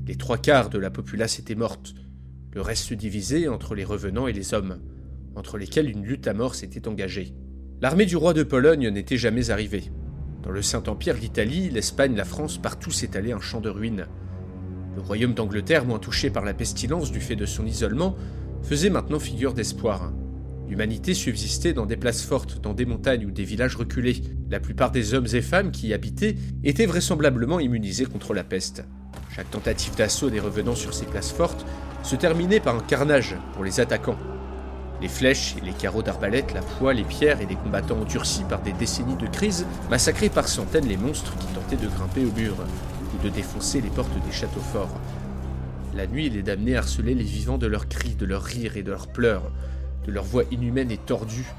Les 0.06 0.16
trois 0.16 0.38
quarts 0.38 0.68
de 0.68 0.78
la 0.78 0.90
populace 0.90 1.38
étaient 1.38 1.54
mortes. 1.54 1.94
Le 2.52 2.60
reste 2.60 2.88
se 2.88 2.94
divisait 2.94 3.48
entre 3.48 3.74
les 3.74 3.84
revenants 3.84 4.26
et 4.26 4.32
les 4.32 4.54
hommes, 4.54 4.80
entre 5.34 5.58
lesquels 5.58 5.90
une 5.90 6.04
lutte 6.04 6.26
à 6.26 6.34
mort 6.34 6.54
s'était 6.54 6.88
engagée. 6.88 7.34
L'armée 7.80 8.06
du 8.06 8.16
roi 8.16 8.32
de 8.32 8.42
Pologne 8.42 8.88
n'était 8.88 9.18
jamais 9.18 9.50
arrivée. 9.50 9.90
Dans 10.42 10.50
le 10.50 10.62
Saint-Empire, 10.62 11.16
l'Italie, 11.20 11.70
l'Espagne, 11.70 12.16
la 12.16 12.24
France, 12.24 12.58
partout 12.58 12.90
s'étalait 12.90 13.32
un 13.32 13.40
champ 13.40 13.60
de 13.60 13.68
ruines. 13.68 14.06
Le 14.94 15.02
royaume 15.02 15.34
d'Angleterre, 15.34 15.84
moins 15.84 15.98
touché 15.98 16.30
par 16.30 16.44
la 16.44 16.54
pestilence 16.54 17.12
du 17.12 17.20
fait 17.20 17.36
de 17.36 17.46
son 17.46 17.66
isolement, 17.66 18.16
faisait 18.62 18.90
maintenant 18.90 19.18
figure 19.18 19.52
d'espoir. 19.52 20.12
L'humanité 20.68 21.14
subsistait 21.14 21.72
dans 21.72 21.86
des 21.86 21.96
places 21.96 22.22
fortes, 22.22 22.60
dans 22.60 22.74
des 22.74 22.86
montagnes 22.86 23.26
ou 23.26 23.30
des 23.30 23.44
villages 23.44 23.76
reculés. 23.76 24.22
La 24.50 24.58
plupart 24.58 24.90
des 24.90 25.14
hommes 25.14 25.28
et 25.32 25.40
femmes 25.40 25.70
qui 25.70 25.88
y 25.88 25.94
habitaient 25.94 26.34
étaient 26.64 26.86
vraisemblablement 26.86 27.60
immunisés 27.60 28.06
contre 28.06 28.34
la 28.34 28.42
peste. 28.42 28.84
Chaque 29.34 29.50
tentative 29.50 29.94
d'assaut 29.94 30.30
des 30.30 30.40
revenants 30.40 30.74
sur 30.74 30.92
ces 30.92 31.06
places 31.06 31.30
fortes 31.30 31.64
se 32.02 32.16
terminait 32.16 32.60
par 32.60 32.74
un 32.74 32.80
carnage 32.80 33.36
pour 33.52 33.64
les 33.64 33.78
attaquants. 33.78 34.18
Les 35.00 35.08
flèches 35.08 35.56
et 35.58 35.64
les 35.64 35.72
carreaux 35.72 36.02
d'arbalète, 36.02 36.54
la 36.54 36.62
poix, 36.62 36.94
les 36.94 37.04
pierres 37.04 37.40
et 37.40 37.46
les 37.46 37.54
combattants 37.54 38.00
endurcis 38.00 38.44
par 38.48 38.62
des 38.62 38.72
décennies 38.72 39.16
de 39.16 39.26
crise 39.26 39.66
massacraient 39.90 40.30
par 40.30 40.48
centaines 40.48 40.88
les 40.88 40.96
monstres 40.96 41.36
qui 41.36 41.46
tentaient 41.48 41.76
de 41.76 41.88
grimper 41.88 42.24
au 42.24 42.32
mur 42.32 42.56
ou 43.14 43.22
de 43.22 43.28
défoncer 43.28 43.80
les 43.80 43.90
portes 43.90 44.14
des 44.26 44.32
châteaux 44.32 44.60
forts. 44.60 44.98
La 45.94 46.06
nuit, 46.06 46.28
les 46.30 46.42
damnés 46.42 46.76
harcelaient 46.76 47.14
les 47.14 47.24
vivants 47.24 47.58
de 47.58 47.66
leurs 47.66 47.88
cris, 47.88 48.14
de 48.14 48.26
leurs 48.26 48.42
rires 48.42 48.76
et 48.76 48.82
de 48.82 48.90
leurs 48.90 49.08
pleurs, 49.08 49.52
de 50.06 50.12
leurs 50.12 50.24
voix 50.24 50.44
inhumaines 50.50 50.90
et 50.90 50.98
tordues, 50.98 51.52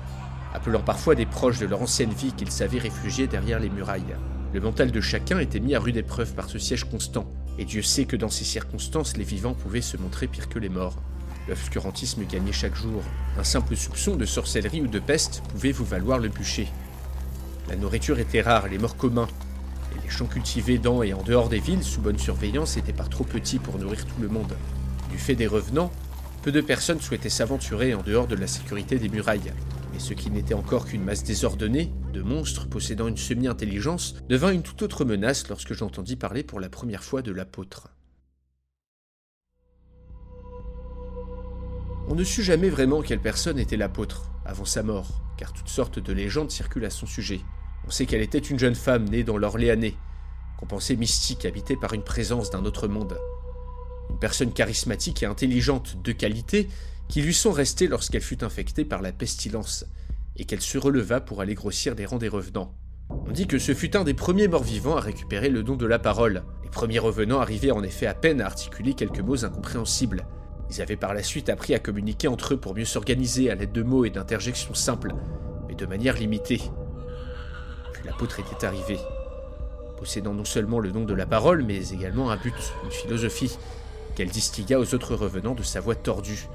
appelant 0.53 0.81
parfois 0.81 1.15
des 1.15 1.25
proches 1.25 1.59
de 1.59 1.65
leur 1.65 1.81
ancienne 1.81 2.13
vie 2.13 2.33
qu'ils 2.33 2.51
savaient 2.51 2.79
réfugiés 2.79 3.27
derrière 3.27 3.59
les 3.59 3.69
murailles. 3.69 4.15
Le 4.53 4.61
mental 4.61 4.91
de 4.91 5.01
chacun 5.01 5.39
était 5.39 5.59
mis 5.59 5.75
à 5.75 5.79
rude 5.79 5.97
épreuve 5.97 6.33
par 6.33 6.49
ce 6.49 6.57
siège 6.57 6.85
constant, 6.85 7.25
et 7.59 7.65
Dieu 7.65 7.81
sait 7.81 8.05
que 8.05 8.15
dans 8.15 8.29
ces 8.29 8.45
circonstances, 8.45 9.17
les 9.17 9.23
vivants 9.23 9.53
pouvaient 9.53 9.81
se 9.81 9.97
montrer 9.97 10.27
pire 10.27 10.47
que 10.49 10.59
les 10.59 10.69
morts. 10.69 10.95
L'obscurantisme 11.47 12.23
gagnait 12.25 12.51
chaque 12.51 12.75
jour. 12.75 13.01
Un 13.37 13.43
simple 13.43 13.75
soupçon 13.75 14.15
de 14.15 14.25
sorcellerie 14.25 14.81
ou 14.81 14.87
de 14.87 14.99
peste 14.99 15.43
pouvait 15.49 15.71
vous 15.71 15.85
valoir 15.85 16.19
le 16.19 16.29
bûcher. 16.29 16.67
La 17.69 17.75
nourriture 17.75 18.19
était 18.19 18.41
rare, 18.41 18.67
les 18.67 18.77
morts 18.77 18.97
communs, 18.97 19.27
et 19.95 20.03
les 20.03 20.09
champs 20.09 20.25
cultivés 20.25 20.77
dans 20.77 21.03
et 21.03 21.13
en 21.13 21.23
dehors 21.23 21.49
des 21.49 21.59
villes, 21.59 21.83
sous 21.83 22.01
bonne 22.01 22.19
surveillance, 22.19 22.77
étaient 22.77 22.93
par 22.93 23.09
trop 23.09 23.23
petits 23.23 23.59
pour 23.59 23.77
nourrir 23.77 24.05
tout 24.05 24.21
le 24.21 24.29
monde. 24.29 24.55
Du 25.11 25.17
fait 25.17 25.35
des 25.35 25.47
revenants, 25.47 25.91
peu 26.47 26.53
de 26.53 26.61
personnes 26.61 27.01
souhaitaient 27.01 27.27
s'aventurer 27.27 27.93
en 27.93 28.01
dehors 28.01 28.25
de 28.25 28.35
la 28.37 28.47
sécurité 28.47 28.97
des 28.97 29.09
murailles. 29.09 29.51
Et 29.93 29.99
ce 29.99 30.13
qui 30.13 30.31
n'était 30.31 30.53
encore 30.53 30.85
qu'une 30.85 31.03
masse 31.03 31.25
désordonnée, 31.25 31.91
de 32.13 32.21
monstres 32.21 32.69
possédant 32.69 33.09
une 33.09 33.17
semi-intelligence, 33.17 34.15
devint 34.29 34.51
une 34.51 34.63
toute 34.63 34.81
autre 34.81 35.03
menace 35.03 35.49
lorsque 35.49 35.73
j'entendis 35.73 36.15
parler 36.15 36.43
pour 36.43 36.61
la 36.61 36.69
première 36.69 37.03
fois 37.03 37.21
de 37.21 37.33
l'apôtre. 37.33 37.89
On 42.07 42.15
ne 42.15 42.23
sut 42.23 42.43
jamais 42.43 42.69
vraiment 42.69 43.01
quelle 43.01 43.19
personne 43.19 43.59
était 43.59 43.75
l'apôtre 43.75 44.31
avant 44.45 44.63
sa 44.63 44.83
mort, 44.83 45.21
car 45.37 45.51
toutes 45.51 45.67
sortes 45.67 45.99
de 45.99 46.13
légendes 46.13 46.51
circulent 46.51 46.85
à 46.85 46.89
son 46.89 47.07
sujet. 47.07 47.41
On 47.85 47.91
sait 47.91 48.05
qu'elle 48.05 48.21
était 48.21 48.37
une 48.37 48.57
jeune 48.57 48.75
femme 48.75 49.03
née 49.03 49.25
dans 49.25 49.37
l'Orléanais, 49.37 49.95
qu'on 50.57 50.65
pensait 50.65 50.95
mystique, 50.95 51.43
habitée 51.43 51.75
par 51.75 51.91
une 51.91 52.05
présence 52.05 52.51
d'un 52.51 52.63
autre 52.63 52.87
monde. 52.87 53.19
Personne 54.19 54.51
charismatique 54.51 55.23
et 55.23 55.25
intelligente 55.25 55.97
de 56.03 56.11
qualité 56.11 56.69
qui 57.07 57.21
lui 57.21 57.33
sont 57.33 57.51
restées 57.51 57.87
lorsqu'elle 57.87 58.21
fut 58.21 58.43
infectée 58.43 58.85
par 58.85 59.01
la 59.01 59.11
pestilence, 59.11 59.85
et 60.35 60.45
qu'elle 60.45 60.61
se 60.61 60.77
releva 60.77 61.21
pour 61.21 61.41
aller 61.41 61.55
grossir 61.55 61.95
des 61.95 62.05
rangs 62.05 62.17
des 62.17 62.27
revenants. 62.27 62.73
On 63.09 63.31
dit 63.31 63.47
que 63.47 63.59
ce 63.59 63.73
fut 63.73 63.95
un 63.95 64.03
des 64.03 64.13
premiers 64.13 64.47
morts-vivants 64.47 64.97
à 64.97 65.01
récupérer 65.01 65.49
le 65.49 65.63
don 65.63 65.75
de 65.75 65.85
la 65.85 65.99
parole. 65.99 66.43
Les 66.63 66.69
premiers 66.69 66.99
revenants 66.99 67.39
arrivaient 67.39 67.71
en 67.71 67.83
effet 67.83 68.07
à 68.07 68.13
peine 68.13 68.41
à 68.41 68.45
articuler 68.45 68.93
quelques 68.93 69.21
mots 69.21 69.45
incompréhensibles, 69.45 70.25
ils 70.69 70.81
avaient 70.81 70.97
par 70.97 71.13
la 71.13 71.23
suite 71.23 71.49
appris 71.49 71.73
à 71.73 71.79
communiquer 71.79 72.27
entre 72.27 72.53
eux 72.53 72.57
pour 72.57 72.75
mieux 72.75 72.85
s'organiser 72.85 73.49
à 73.49 73.55
l'aide 73.55 73.71
de 73.71 73.83
mots 73.83 74.05
et 74.05 74.09
d'interjections 74.09 74.73
simples, 74.73 75.13
mais 75.67 75.75
de 75.75 75.85
manière 75.85 76.15
limitée. 76.15 76.61
Puis 77.93 78.03
l'apôtre 78.05 78.39
était 78.39 78.65
arrivé, 78.65 78.97
possédant 79.97 80.33
non 80.33 80.45
seulement 80.45 80.79
le 80.79 80.91
don 80.91 81.05
de 81.05 81.13
la 81.13 81.25
parole, 81.25 81.63
mais 81.63 81.89
également 81.89 82.31
un 82.31 82.37
but, 82.37 82.53
une 82.83 82.91
philosophie, 82.91 83.57
qu'elle 84.17 84.29
distingua 84.29 84.79
aux 84.79 84.95
autres 84.95 85.13
revenants 85.13 85.53
de 85.53 85.61
sa 85.61 85.79
voix 85.79 85.93
tordue, 85.93 86.49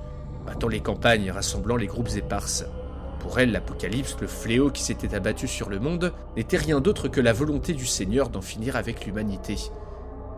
battant 0.45 0.67
les 0.67 0.81
campagnes, 0.81 1.31
rassemblant 1.31 1.77
les 1.77 1.87
groupes 1.87 2.11
éparses. 2.17 2.65
Pour 3.21 3.39
elle, 3.39 3.53
l'Apocalypse, 3.53 4.17
le 4.21 4.27
fléau 4.27 4.73
qui 4.73 4.83
s'était 4.83 5.15
abattu 5.15 5.47
sur 5.47 5.71
le 5.71 5.79
monde, 5.79 6.13
n'était 6.37 6.57
rien 6.57 6.81
d'autre 6.81 7.07
que 7.07 7.21
la 7.21 7.33
volonté 7.33 7.73
du 7.73 7.87
Seigneur 7.87 8.31
d'en 8.31 8.41
finir 8.41 8.75
avec 8.75 9.07
l'humanité, 9.07 9.59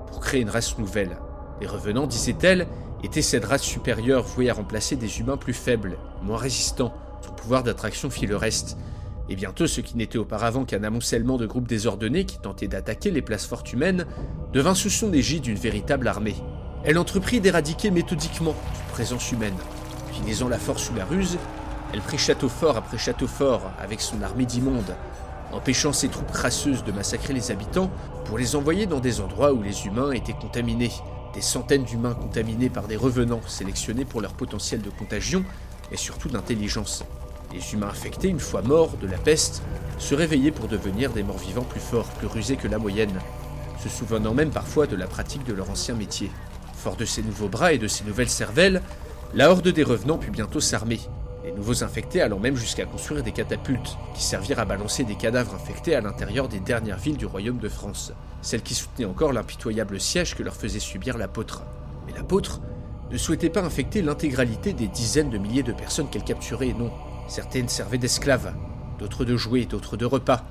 pour 0.07 0.21
créer 0.21 0.43
une 0.43 0.51
race 0.51 0.77
nouvelle. 0.77 1.17
Les 1.63 1.67
revenants, 1.67 2.07
disait-elle, 2.07 2.67
était 3.03 3.23
cette 3.23 3.47
race 3.47 3.63
supérieure 3.63 4.25
vouée 4.25 4.51
à 4.51 4.55
remplacer 4.55 4.97
des 4.97 5.21
humains 5.21 5.39
plus 5.39 5.55
faibles, 5.55 5.97
moins 6.23 6.37
résistants. 6.37 6.93
Son 7.23 7.33
pouvoir 7.33 7.63
d'attraction 7.63 8.11
fit 8.11 8.27
le 8.27 8.37
reste. 8.37 8.77
Et 9.31 9.35
bientôt, 9.35 9.67
ce 9.67 9.81
qui 9.81 9.97
n'était 9.97 10.19
auparavant 10.19 10.67
qu'un 10.67 10.85
amoncellement 10.85 11.39
de 11.39 11.47
groupes 11.47 11.69
désordonnés 11.69 12.27
qui 12.27 12.39
tentaient 12.39 12.69
d'attaquer 12.69 13.11
les 13.11 13.23
places 13.23 13.47
fortes 13.47 13.73
humaines 13.73 14.05
devint 14.53 14.75
sous 14.75 14.91
son 14.91 15.11
égide 15.15 15.45
d'une 15.45 15.57
véritable 15.57 16.07
armée. 16.07 16.37
Elle 16.87 16.99
entreprit 16.99 17.40
d'éradiquer 17.40 17.90
méthodiquement 17.90 18.53
toute 18.53 18.92
présence 18.92 19.33
humaine. 19.33 19.57
Utilisant 20.11 20.49
la 20.49 20.59
force 20.59 20.90
ou 20.90 20.94
la 20.94 21.07
ruse, 21.07 21.38
elle 21.94 22.03
prit 22.03 22.18
château 22.18 22.51
fort 22.51 22.77
après 22.77 22.99
château 22.99 23.27
fort 23.27 23.62
avec 23.81 24.03
son 24.03 24.20
armée 24.20 24.44
d'immondes, 24.44 24.94
empêchant 25.51 25.94
ses 25.94 26.09
troupes 26.09 26.31
crasseuses 26.31 26.85
de 26.85 26.92
massacrer 26.92 27.33
les 27.33 27.51
habitants 27.51 27.90
pour 28.27 28.37
les 28.37 28.55
envoyer 28.55 28.85
dans 28.85 29.01
des 29.01 29.23
endroits 29.23 29.55
où 29.55 29.62
les 29.62 29.87
humains 29.87 30.12
étaient 30.12 30.35
contaminés, 30.35 30.92
des 31.33 31.40
centaines 31.40 31.85
d'humains 31.85 32.14
contaminés 32.14 32.68
par 32.68 32.87
des 32.87 32.97
revenants 32.97 33.40
sélectionnés 33.47 34.05
pour 34.05 34.20
leur 34.20 34.35
potentiel 34.35 34.83
de 34.83 34.90
contagion 34.90 35.42
et 35.90 35.97
surtout 35.97 36.29
d'intelligence. 36.29 37.03
Les 37.55 37.73
humains 37.73 37.88
infectés, 37.88 38.29
une 38.29 38.40
fois 38.40 38.61
morts 38.61 38.97
de 39.01 39.07
la 39.07 39.18
peste, 39.18 39.62
se 39.99 40.14
réveillaient 40.14 40.51
pour 40.51 40.68
devenir 40.68 41.12
des 41.12 41.23
morts 41.23 41.38
vivants 41.38 41.62
plus 41.62 41.81
forts, 41.81 42.09
plus 42.18 42.27
rusés 42.27 42.57
que 42.57 42.68
la 42.68 42.79
moyenne, 42.79 43.20
se 43.83 43.88
souvenant 43.88 44.35
même 44.35 44.51
parfois 44.51 44.87
de 44.87 44.97
la 44.97 45.07
pratique 45.07 45.44
de 45.44 45.55
leur 45.55 45.70
ancien 45.70 45.94
métier. 45.94 46.31
Fort 46.85 46.97
de 46.97 47.05
ces 47.05 47.23
nouveaux 47.23 47.49
bras 47.49 47.73
et 47.73 47.79
de 47.79 47.88
ces 47.88 48.05
nouvelles 48.05 48.29
cervelles, 48.29 48.83
la 49.35 49.51
horde 49.51 49.68
des 49.68 49.83
revenants 49.83 50.18
put 50.18 50.31
bientôt 50.31 50.61
s'armer, 50.61 51.01
les 51.44 51.53
nouveaux 51.53 51.83
infectés 51.83 52.20
allant 52.20 52.38
même 52.38 52.57
jusqu'à 52.57 52.85
construire 52.85 53.23
des 53.23 53.33
catapultes, 53.33 53.97
qui 54.14 54.23
servirent 54.23 54.61
à 54.61 54.64
balancer 54.64 55.03
des 55.03 55.16
cadavres 55.16 55.55
infectés 55.55 55.97
à 55.97 56.01
l'intérieur 56.01 56.49
des 56.49 56.61
dernières 56.61 56.99
villes 56.99 57.16
du 57.16 57.27
royaume 57.27 57.59
de 57.59 57.68
France 57.68 58.12
celle 58.44 58.62
qui 58.62 58.75
soutenait 58.75 59.07
encore 59.07 59.33
l'impitoyable 59.33 59.99
siège 59.99 60.35
que 60.35 60.42
leur 60.42 60.55
faisait 60.55 60.79
subir 60.79 61.16
l'apôtre. 61.16 61.64
Mais 62.07 62.12
l'apôtre 62.12 62.61
ne 63.11 63.16
souhaitait 63.16 63.51
pas 63.51 63.62
infecter 63.62 64.03
l'intégralité 64.03 64.75
des 64.75 64.87
dizaines 64.87 65.31
de 65.31 65.38
milliers 65.38 65.62
de 65.62 65.73
personnes 65.73 66.11
qu'elle 66.11 66.25
capturait, 66.25 66.75
non. 66.79 66.92
Certaines 67.27 67.68
servaient 67.68 67.99
d'esclaves, 67.99 68.53
d'autres 68.99 69.25
de 69.25 69.37
jouets, 69.37 69.64
d'autres 69.64 69.97
de 69.97 70.05
repas. 70.05 70.44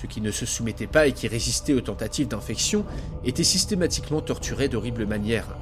Ceux 0.00 0.06
qui 0.06 0.20
ne 0.20 0.30
se 0.30 0.46
soumettaient 0.46 0.86
pas 0.86 1.08
et 1.08 1.12
qui 1.12 1.26
résistaient 1.26 1.74
aux 1.74 1.80
tentatives 1.80 2.28
d'infection 2.28 2.84
étaient 3.24 3.42
systématiquement 3.42 4.20
torturés 4.20 4.68
d'horribles 4.68 5.06
manières. 5.06 5.56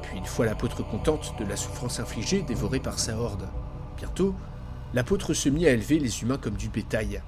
Puis 0.00 0.16
une 0.16 0.24
fois 0.24 0.46
l'apôtre 0.46 0.82
contente 0.82 1.34
de 1.38 1.44
la 1.44 1.56
souffrance 1.56 2.00
infligée, 2.00 2.40
dévorée 2.40 2.80
par 2.80 2.98
sa 2.98 3.18
horde. 3.18 3.46
Bientôt, 3.98 4.34
l'apôtre 4.94 5.34
se 5.34 5.50
mit 5.50 5.66
à 5.66 5.72
élever 5.72 5.98
les 5.98 6.22
humains 6.22 6.38
comme 6.38 6.54
du 6.54 6.70
bétail, 6.70 7.22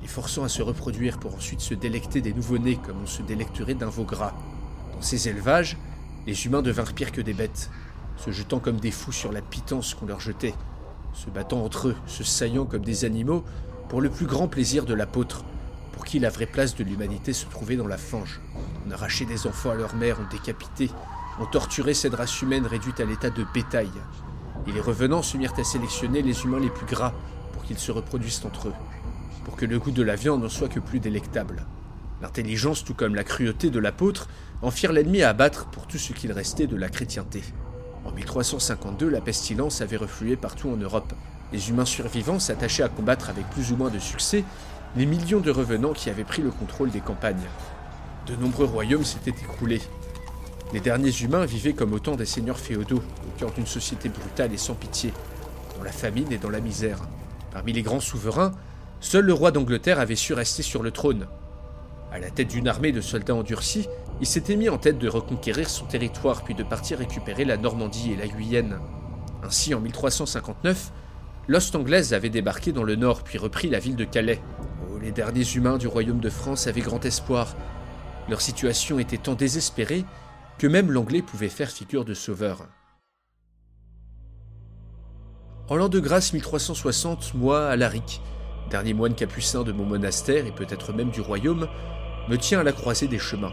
les 0.00 0.08
forçant 0.08 0.42
à 0.42 0.48
se 0.48 0.62
reproduire 0.62 1.20
pour 1.20 1.36
ensuite 1.36 1.60
se 1.60 1.74
délecter 1.74 2.20
des 2.20 2.34
nouveau-nés 2.34 2.80
comme 2.84 3.00
on 3.00 3.06
se 3.06 3.22
délecterait 3.22 3.74
d'un 3.74 3.88
veau 3.88 4.04
gras. 4.04 4.34
Dans 4.94 5.02
ces 5.02 5.28
élevages, 5.28 5.78
les 6.26 6.44
humains 6.44 6.62
devinrent 6.62 6.92
pires 6.92 7.12
que 7.12 7.20
des 7.20 7.34
bêtes, 7.34 7.70
se 8.16 8.32
jetant 8.32 8.58
comme 8.58 8.80
des 8.80 8.90
fous 8.90 9.12
sur 9.12 9.30
la 9.30 9.42
pitance 9.42 9.94
qu'on 9.94 10.06
leur 10.06 10.18
jetait, 10.18 10.54
se 11.14 11.30
battant 11.30 11.64
entre 11.64 11.88
eux, 11.88 11.96
se 12.06 12.24
saillant 12.24 12.66
comme 12.66 12.84
des 12.84 13.04
animaux, 13.04 13.44
pour 13.88 14.00
le 14.00 14.10
plus 14.10 14.26
grand 14.26 14.48
plaisir 14.48 14.86
de 14.86 14.94
l'apôtre, 14.94 15.44
pour 15.92 16.04
qui 16.04 16.18
la 16.18 16.30
vraie 16.30 16.46
place 16.46 16.74
de 16.74 16.84
l'humanité 16.84 17.32
se 17.32 17.46
trouvait 17.46 17.76
dans 17.76 17.86
la 17.86 17.98
fange. 17.98 18.40
On 18.86 18.90
arrachait 18.90 19.24
des 19.24 19.46
enfants 19.46 19.70
à 19.70 19.74
leur 19.74 19.94
mère, 19.94 20.18
on 20.20 20.30
décapité, 20.32 20.90
on 21.38 21.46
torturait 21.46 21.94
cette 21.94 22.14
race 22.14 22.42
humaine 22.42 22.66
réduite 22.66 23.00
à 23.00 23.04
l'état 23.04 23.30
de 23.30 23.44
bétail. 23.54 23.90
Et 24.66 24.72
les 24.72 24.80
revenants 24.80 25.22
se 25.22 25.36
mirent 25.36 25.58
à 25.58 25.64
sélectionner 25.64 26.22
les 26.22 26.42
humains 26.44 26.60
les 26.60 26.70
plus 26.70 26.86
gras 26.86 27.12
pour 27.52 27.62
qu'ils 27.64 27.78
se 27.78 27.92
reproduisent 27.92 28.42
entre 28.44 28.68
eux 28.68 28.74
pour 29.44 29.56
que 29.56 29.66
le 29.66 29.78
goût 29.78 29.90
de 29.90 30.02
la 30.02 30.16
viande 30.16 30.42
ne 30.42 30.48
soit 30.48 30.68
que 30.68 30.80
plus 30.80 31.00
délectable. 31.00 31.66
L'intelligence, 32.20 32.84
tout 32.84 32.94
comme 32.94 33.14
la 33.14 33.24
cruauté 33.24 33.70
de 33.70 33.78
l'apôtre, 33.78 34.28
en 34.62 34.70
firent 34.70 34.92
l'ennemi 34.92 35.22
à 35.22 35.30
abattre 35.30 35.66
pour 35.66 35.86
tout 35.86 35.98
ce 35.98 36.12
qu'il 36.12 36.32
restait 36.32 36.66
de 36.66 36.76
la 36.76 36.88
chrétienté. 36.88 37.42
En 38.04 38.12
1352, 38.12 39.08
la 39.08 39.20
pestilence 39.20 39.80
avait 39.80 39.96
reflué 39.96 40.36
partout 40.36 40.70
en 40.70 40.76
Europe. 40.76 41.12
Les 41.52 41.68
humains 41.68 41.84
survivants 41.84 42.38
s'attachaient 42.38 42.82
à 42.82 42.88
combattre 42.88 43.28
avec 43.28 43.48
plus 43.50 43.72
ou 43.72 43.76
moins 43.76 43.90
de 43.90 43.98
succès 43.98 44.44
les 44.96 45.06
millions 45.06 45.40
de 45.40 45.50
revenants 45.50 45.92
qui 45.92 46.10
avaient 46.10 46.24
pris 46.24 46.42
le 46.42 46.50
contrôle 46.50 46.90
des 46.90 47.00
campagnes. 47.00 47.48
De 48.26 48.36
nombreux 48.36 48.66
royaumes 48.66 49.04
s'étaient 49.04 49.30
écroulés. 49.30 49.82
Les 50.72 50.80
derniers 50.80 51.22
humains 51.22 51.44
vivaient 51.44 51.72
comme 51.72 51.92
autant 51.92 52.14
des 52.16 52.26
seigneurs 52.26 52.58
féodaux, 52.58 53.02
au 53.26 53.38
cœur 53.38 53.52
d'une 53.52 53.66
société 53.66 54.08
brutale 54.08 54.52
et 54.52 54.58
sans 54.58 54.74
pitié, 54.74 55.12
dans 55.76 55.84
la 55.84 55.92
famine 55.92 56.32
et 56.32 56.38
dans 56.38 56.50
la 56.50 56.60
misère. 56.60 56.98
Parmi 57.52 57.72
les 57.72 57.82
grands 57.82 58.00
souverains, 58.00 58.52
Seul 59.02 59.24
le 59.24 59.34
roi 59.34 59.50
d'Angleterre 59.50 59.98
avait 59.98 60.14
su 60.14 60.32
rester 60.32 60.62
sur 60.62 60.80
le 60.80 60.92
trône. 60.92 61.26
À 62.12 62.20
la 62.20 62.30
tête 62.30 62.52
d'une 62.52 62.68
armée 62.68 62.92
de 62.92 63.00
soldats 63.00 63.34
endurcis, 63.34 63.88
il 64.20 64.28
s'était 64.28 64.54
mis 64.54 64.68
en 64.68 64.78
tête 64.78 64.98
de 64.98 65.08
reconquérir 65.08 65.68
son 65.68 65.86
territoire 65.86 66.44
puis 66.44 66.54
de 66.54 66.62
partir 66.62 66.98
récupérer 66.98 67.44
la 67.44 67.56
Normandie 67.56 68.12
et 68.12 68.16
la 68.16 68.28
Guyenne. 68.28 68.78
Ainsi, 69.42 69.74
en 69.74 69.80
1359, 69.80 70.92
l'hoste 71.48 71.74
anglaise 71.74 72.14
avait 72.14 72.30
débarqué 72.30 72.70
dans 72.70 72.84
le 72.84 72.94
nord 72.94 73.24
puis 73.24 73.38
repris 73.38 73.68
la 73.68 73.80
ville 73.80 73.96
de 73.96 74.04
Calais. 74.04 74.40
Les 75.02 75.10
derniers 75.10 75.56
humains 75.56 75.78
du 75.78 75.88
royaume 75.88 76.20
de 76.20 76.30
France 76.30 76.68
avaient 76.68 76.80
grand 76.80 77.04
espoir. 77.04 77.56
Leur 78.28 78.40
situation 78.40 79.00
était 79.00 79.16
tant 79.16 79.34
désespérée 79.34 80.04
que 80.58 80.68
même 80.68 80.92
l'Anglais 80.92 81.22
pouvait 81.22 81.48
faire 81.48 81.70
figure 81.72 82.04
de 82.04 82.14
sauveur. 82.14 82.68
En 85.68 85.74
l'an 85.74 85.88
de 85.88 85.98
grâce 85.98 86.32
1360, 86.32 87.34
moi, 87.34 87.66
Alaric, 87.66 88.20
dernier 88.70 88.94
moine 88.94 89.16
capucin 89.16 89.64
de 89.64 89.72
mon 89.72 89.84
monastère 89.84 90.46
et 90.46 90.52
peut-être 90.52 90.92
même 90.92 91.10
du 91.10 91.20
royaume, 91.20 91.66
me 92.28 92.36
tient 92.36 92.60
à 92.60 92.64
la 92.64 92.72
croisée 92.72 93.08
des 93.08 93.18
chemins, 93.18 93.52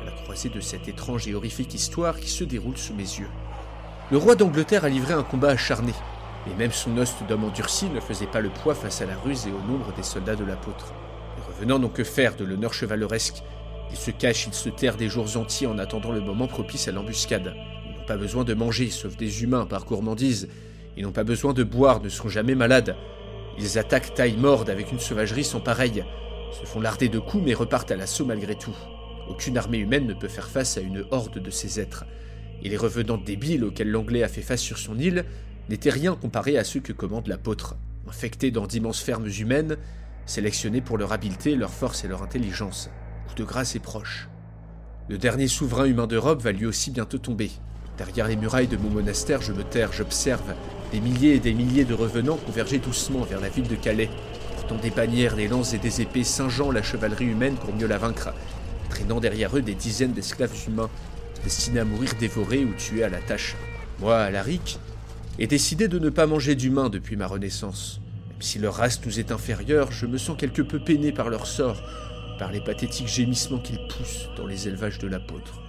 à 0.00 0.04
la 0.04 0.12
croisée 0.12 0.48
de 0.48 0.60
cette 0.60 0.86
étrange 0.86 1.26
et 1.26 1.34
horrifique 1.34 1.74
histoire 1.74 2.20
qui 2.20 2.30
se 2.30 2.44
déroule 2.44 2.78
sous 2.78 2.94
mes 2.94 3.02
yeux. 3.02 3.30
Le 4.12 4.18
roi 4.18 4.36
d'Angleterre 4.36 4.84
a 4.84 4.88
livré 4.88 5.14
un 5.14 5.24
combat 5.24 5.48
acharné, 5.48 5.92
et 6.50 6.54
même 6.54 6.72
son 6.72 6.96
oste 6.98 7.24
d'homme 7.28 7.44
endurci 7.44 7.86
ne 7.86 8.00
faisait 8.00 8.26
pas 8.26 8.40
le 8.40 8.50
poids 8.50 8.74
face 8.74 9.00
à 9.00 9.06
la 9.06 9.16
ruse 9.16 9.46
et 9.46 9.52
au 9.52 9.60
nombre 9.70 9.92
des 9.94 10.02
soldats 10.02 10.36
de 10.36 10.44
l'apôtre. 10.44 10.92
Les 11.36 11.54
revenants 11.54 11.78
n'ont 11.78 11.88
que 11.88 12.04
faire 12.04 12.36
de 12.36 12.44
l'honneur 12.44 12.74
chevaleresque? 12.74 13.42
Ils 13.90 13.96
se 13.96 14.10
cachent, 14.10 14.46
ils 14.46 14.54
se 14.54 14.68
terrent 14.68 14.96
des 14.96 15.08
jours 15.08 15.36
entiers 15.36 15.66
en 15.66 15.78
attendant 15.78 16.12
le 16.12 16.20
moment 16.20 16.46
propice 16.46 16.88
à 16.88 16.92
l'embuscade. 16.92 17.54
Ils 17.86 17.96
n'ont 17.96 18.06
pas 18.06 18.16
besoin 18.16 18.44
de 18.44 18.54
manger, 18.54 18.90
sauf 18.90 19.16
des 19.16 19.42
humains 19.42 19.66
par 19.66 19.84
gourmandise. 19.84 20.48
Ils 20.96 21.04
n'ont 21.04 21.12
pas 21.12 21.24
besoin 21.24 21.52
de 21.52 21.64
boire, 21.64 22.02
ne 22.02 22.08
sont 22.08 22.28
jamais 22.28 22.54
malades. 22.54 22.96
Ils 23.58 23.78
attaquent 23.78 24.14
taille 24.14 24.36
morde 24.36 24.70
avec 24.70 24.90
une 24.92 24.98
sauvagerie 24.98 25.44
sans 25.44 25.60
pareille, 25.60 26.04
se 26.52 26.66
font 26.66 26.80
larder 26.80 27.08
de 27.08 27.18
coups 27.18 27.44
mais 27.44 27.54
repartent 27.54 27.90
à 27.90 27.96
l'assaut 27.96 28.24
malgré 28.24 28.54
tout. 28.54 28.76
Aucune 29.28 29.56
armée 29.56 29.78
humaine 29.78 30.06
ne 30.06 30.14
peut 30.14 30.28
faire 30.28 30.48
face 30.48 30.76
à 30.76 30.80
une 30.80 31.04
horde 31.10 31.38
de 31.38 31.50
ces 31.50 31.80
êtres. 31.80 32.04
Et 32.62 32.68
les 32.68 32.76
revenants 32.76 33.16
débiles 33.16 33.64
auxquels 33.64 33.90
l'Anglais 33.90 34.22
a 34.22 34.28
fait 34.28 34.42
face 34.42 34.60
sur 34.60 34.78
son 34.78 34.98
île 34.98 35.24
n'étaient 35.68 35.90
rien 35.90 36.14
comparés 36.14 36.58
à 36.58 36.64
ceux 36.64 36.80
que 36.80 36.92
commande 36.92 37.26
l'apôtre, 37.26 37.76
infectés 38.08 38.50
dans 38.50 38.66
d'immenses 38.66 39.00
fermes 39.00 39.28
humaines, 39.28 39.76
sélectionnés 40.26 40.80
pour 40.80 40.98
leur 40.98 41.12
habileté, 41.12 41.56
leur 41.56 41.70
force 41.70 42.04
et 42.04 42.08
leur 42.08 42.22
intelligence. 42.22 42.90
Coup 43.28 43.34
de 43.34 43.44
grâce 43.44 43.76
est 43.76 43.80
proche. 43.80 44.28
Le 45.08 45.18
dernier 45.18 45.48
souverain 45.48 45.84
humain 45.84 46.06
d'Europe 46.06 46.42
va 46.42 46.52
lui 46.52 46.66
aussi 46.66 46.90
bientôt 46.90 47.18
tomber. 47.18 47.50
Derrière 47.98 48.26
les 48.26 48.36
murailles 48.36 48.68
de 48.68 48.76
mon 48.76 48.90
monastère, 48.90 49.42
je 49.42 49.52
me 49.52 49.62
terre, 49.62 49.92
j'observe 49.92 50.54
des 50.92 51.00
milliers 51.00 51.34
et 51.34 51.40
des 51.40 51.54
milliers 51.54 51.84
de 51.84 51.94
revenants 51.94 52.36
converger 52.36 52.78
doucement 52.78 53.22
vers 53.22 53.40
la 53.40 53.48
ville 53.48 53.68
de 53.68 53.76
Calais, 53.76 54.10
portant 54.56 54.76
des 54.76 54.90
bannières, 54.90 55.36
des 55.36 55.48
lances 55.48 55.74
et 55.74 55.78
des 55.78 56.00
épées, 56.00 56.24
singeant 56.24 56.70
la 56.70 56.82
chevalerie 56.82 57.26
humaine 57.26 57.56
pour 57.56 57.74
mieux 57.74 57.86
la 57.86 57.98
vaincre, 57.98 58.32
traînant 58.88 59.20
derrière 59.20 59.56
eux 59.56 59.62
des 59.62 59.74
dizaines 59.74 60.12
d'esclaves 60.12 60.54
humains, 60.66 60.90
destinés 61.42 61.80
à 61.80 61.84
mourir 61.84 62.12
dévorés 62.18 62.64
ou 62.64 62.72
tués 62.74 63.04
à 63.04 63.08
la 63.08 63.18
tâche. 63.18 63.56
Moi, 64.00 64.16
Alaric, 64.18 64.78
ai 65.38 65.46
décidé 65.46 65.88
de 65.88 65.98
ne 65.98 66.10
pas 66.10 66.26
manger 66.26 66.54
d'humains 66.54 66.90
depuis 66.90 67.16
ma 67.16 67.26
renaissance. 67.26 68.00
Même 68.30 68.42
si 68.42 68.58
leur 68.58 68.74
race 68.74 69.00
nous 69.04 69.18
est 69.18 69.32
inférieure, 69.32 69.90
je 69.90 70.06
me 70.06 70.18
sens 70.18 70.36
quelque 70.38 70.62
peu 70.62 70.78
peiné 70.78 71.12
par 71.12 71.28
leur 71.28 71.46
sort, 71.46 71.82
par 72.38 72.52
les 72.52 72.60
pathétiques 72.60 73.08
gémissements 73.08 73.58
qu'ils 73.58 73.86
poussent 73.88 74.28
dans 74.36 74.46
les 74.46 74.68
élevages 74.68 74.98
de 74.98 75.08
l'apôtre. 75.08 75.62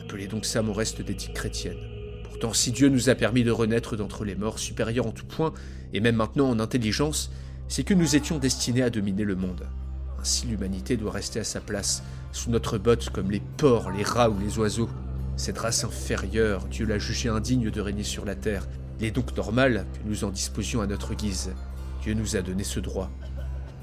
Appelez 0.00 0.26
donc 0.26 0.44
ça 0.44 0.62
mon 0.62 0.72
reste 0.72 1.02
d'éthique 1.02 1.34
chrétienne. 1.34 1.78
Pourtant, 2.24 2.52
si 2.52 2.72
Dieu 2.72 2.88
nous 2.88 3.08
a 3.08 3.14
permis 3.14 3.44
de 3.44 3.50
renaître 3.50 3.96
d'entre 3.96 4.24
les 4.24 4.34
morts, 4.34 4.58
supérieurs 4.58 5.06
en 5.06 5.12
tout 5.12 5.26
point, 5.26 5.52
et 5.92 6.00
même 6.00 6.16
maintenant 6.16 6.48
en 6.48 6.58
intelligence, 6.58 7.30
c'est 7.68 7.84
que 7.84 7.94
nous 7.94 8.16
étions 8.16 8.38
destinés 8.38 8.82
à 8.82 8.90
dominer 8.90 9.24
le 9.24 9.36
monde. 9.36 9.66
Ainsi 10.20 10.46
l'humanité 10.46 10.96
doit 10.96 11.12
rester 11.12 11.40
à 11.40 11.44
sa 11.44 11.60
place, 11.60 12.02
sous 12.32 12.50
notre 12.50 12.78
botte 12.78 13.10
comme 13.10 13.30
les 13.30 13.42
porcs, 13.56 13.90
les 13.90 14.02
rats 14.02 14.30
ou 14.30 14.38
les 14.38 14.58
oiseaux. 14.58 14.90
Cette 15.36 15.58
race 15.58 15.84
inférieure, 15.84 16.66
Dieu 16.66 16.86
l'a 16.86 16.98
jugée 16.98 17.28
indigne 17.28 17.70
de 17.70 17.80
régner 17.80 18.04
sur 18.04 18.24
la 18.24 18.34
terre. 18.34 18.66
Il 19.02 19.08
est 19.08 19.10
donc 19.10 19.36
normal 19.36 19.84
que 19.94 20.08
nous 20.08 20.22
en 20.22 20.30
disposions 20.30 20.80
à 20.80 20.86
notre 20.86 21.14
guise. 21.14 21.52
Dieu 22.02 22.14
nous 22.14 22.36
a 22.36 22.40
donné 22.40 22.62
ce 22.62 22.78
droit. 22.78 23.10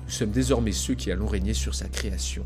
Nous 0.05 0.11
sommes 0.11 0.31
désormais 0.31 0.71
ceux 0.71 0.93
qui 0.93 1.11
allons 1.11 1.27
régner 1.27 1.53
sur 1.53 1.75
sa 1.75 1.89
création. 1.89 2.45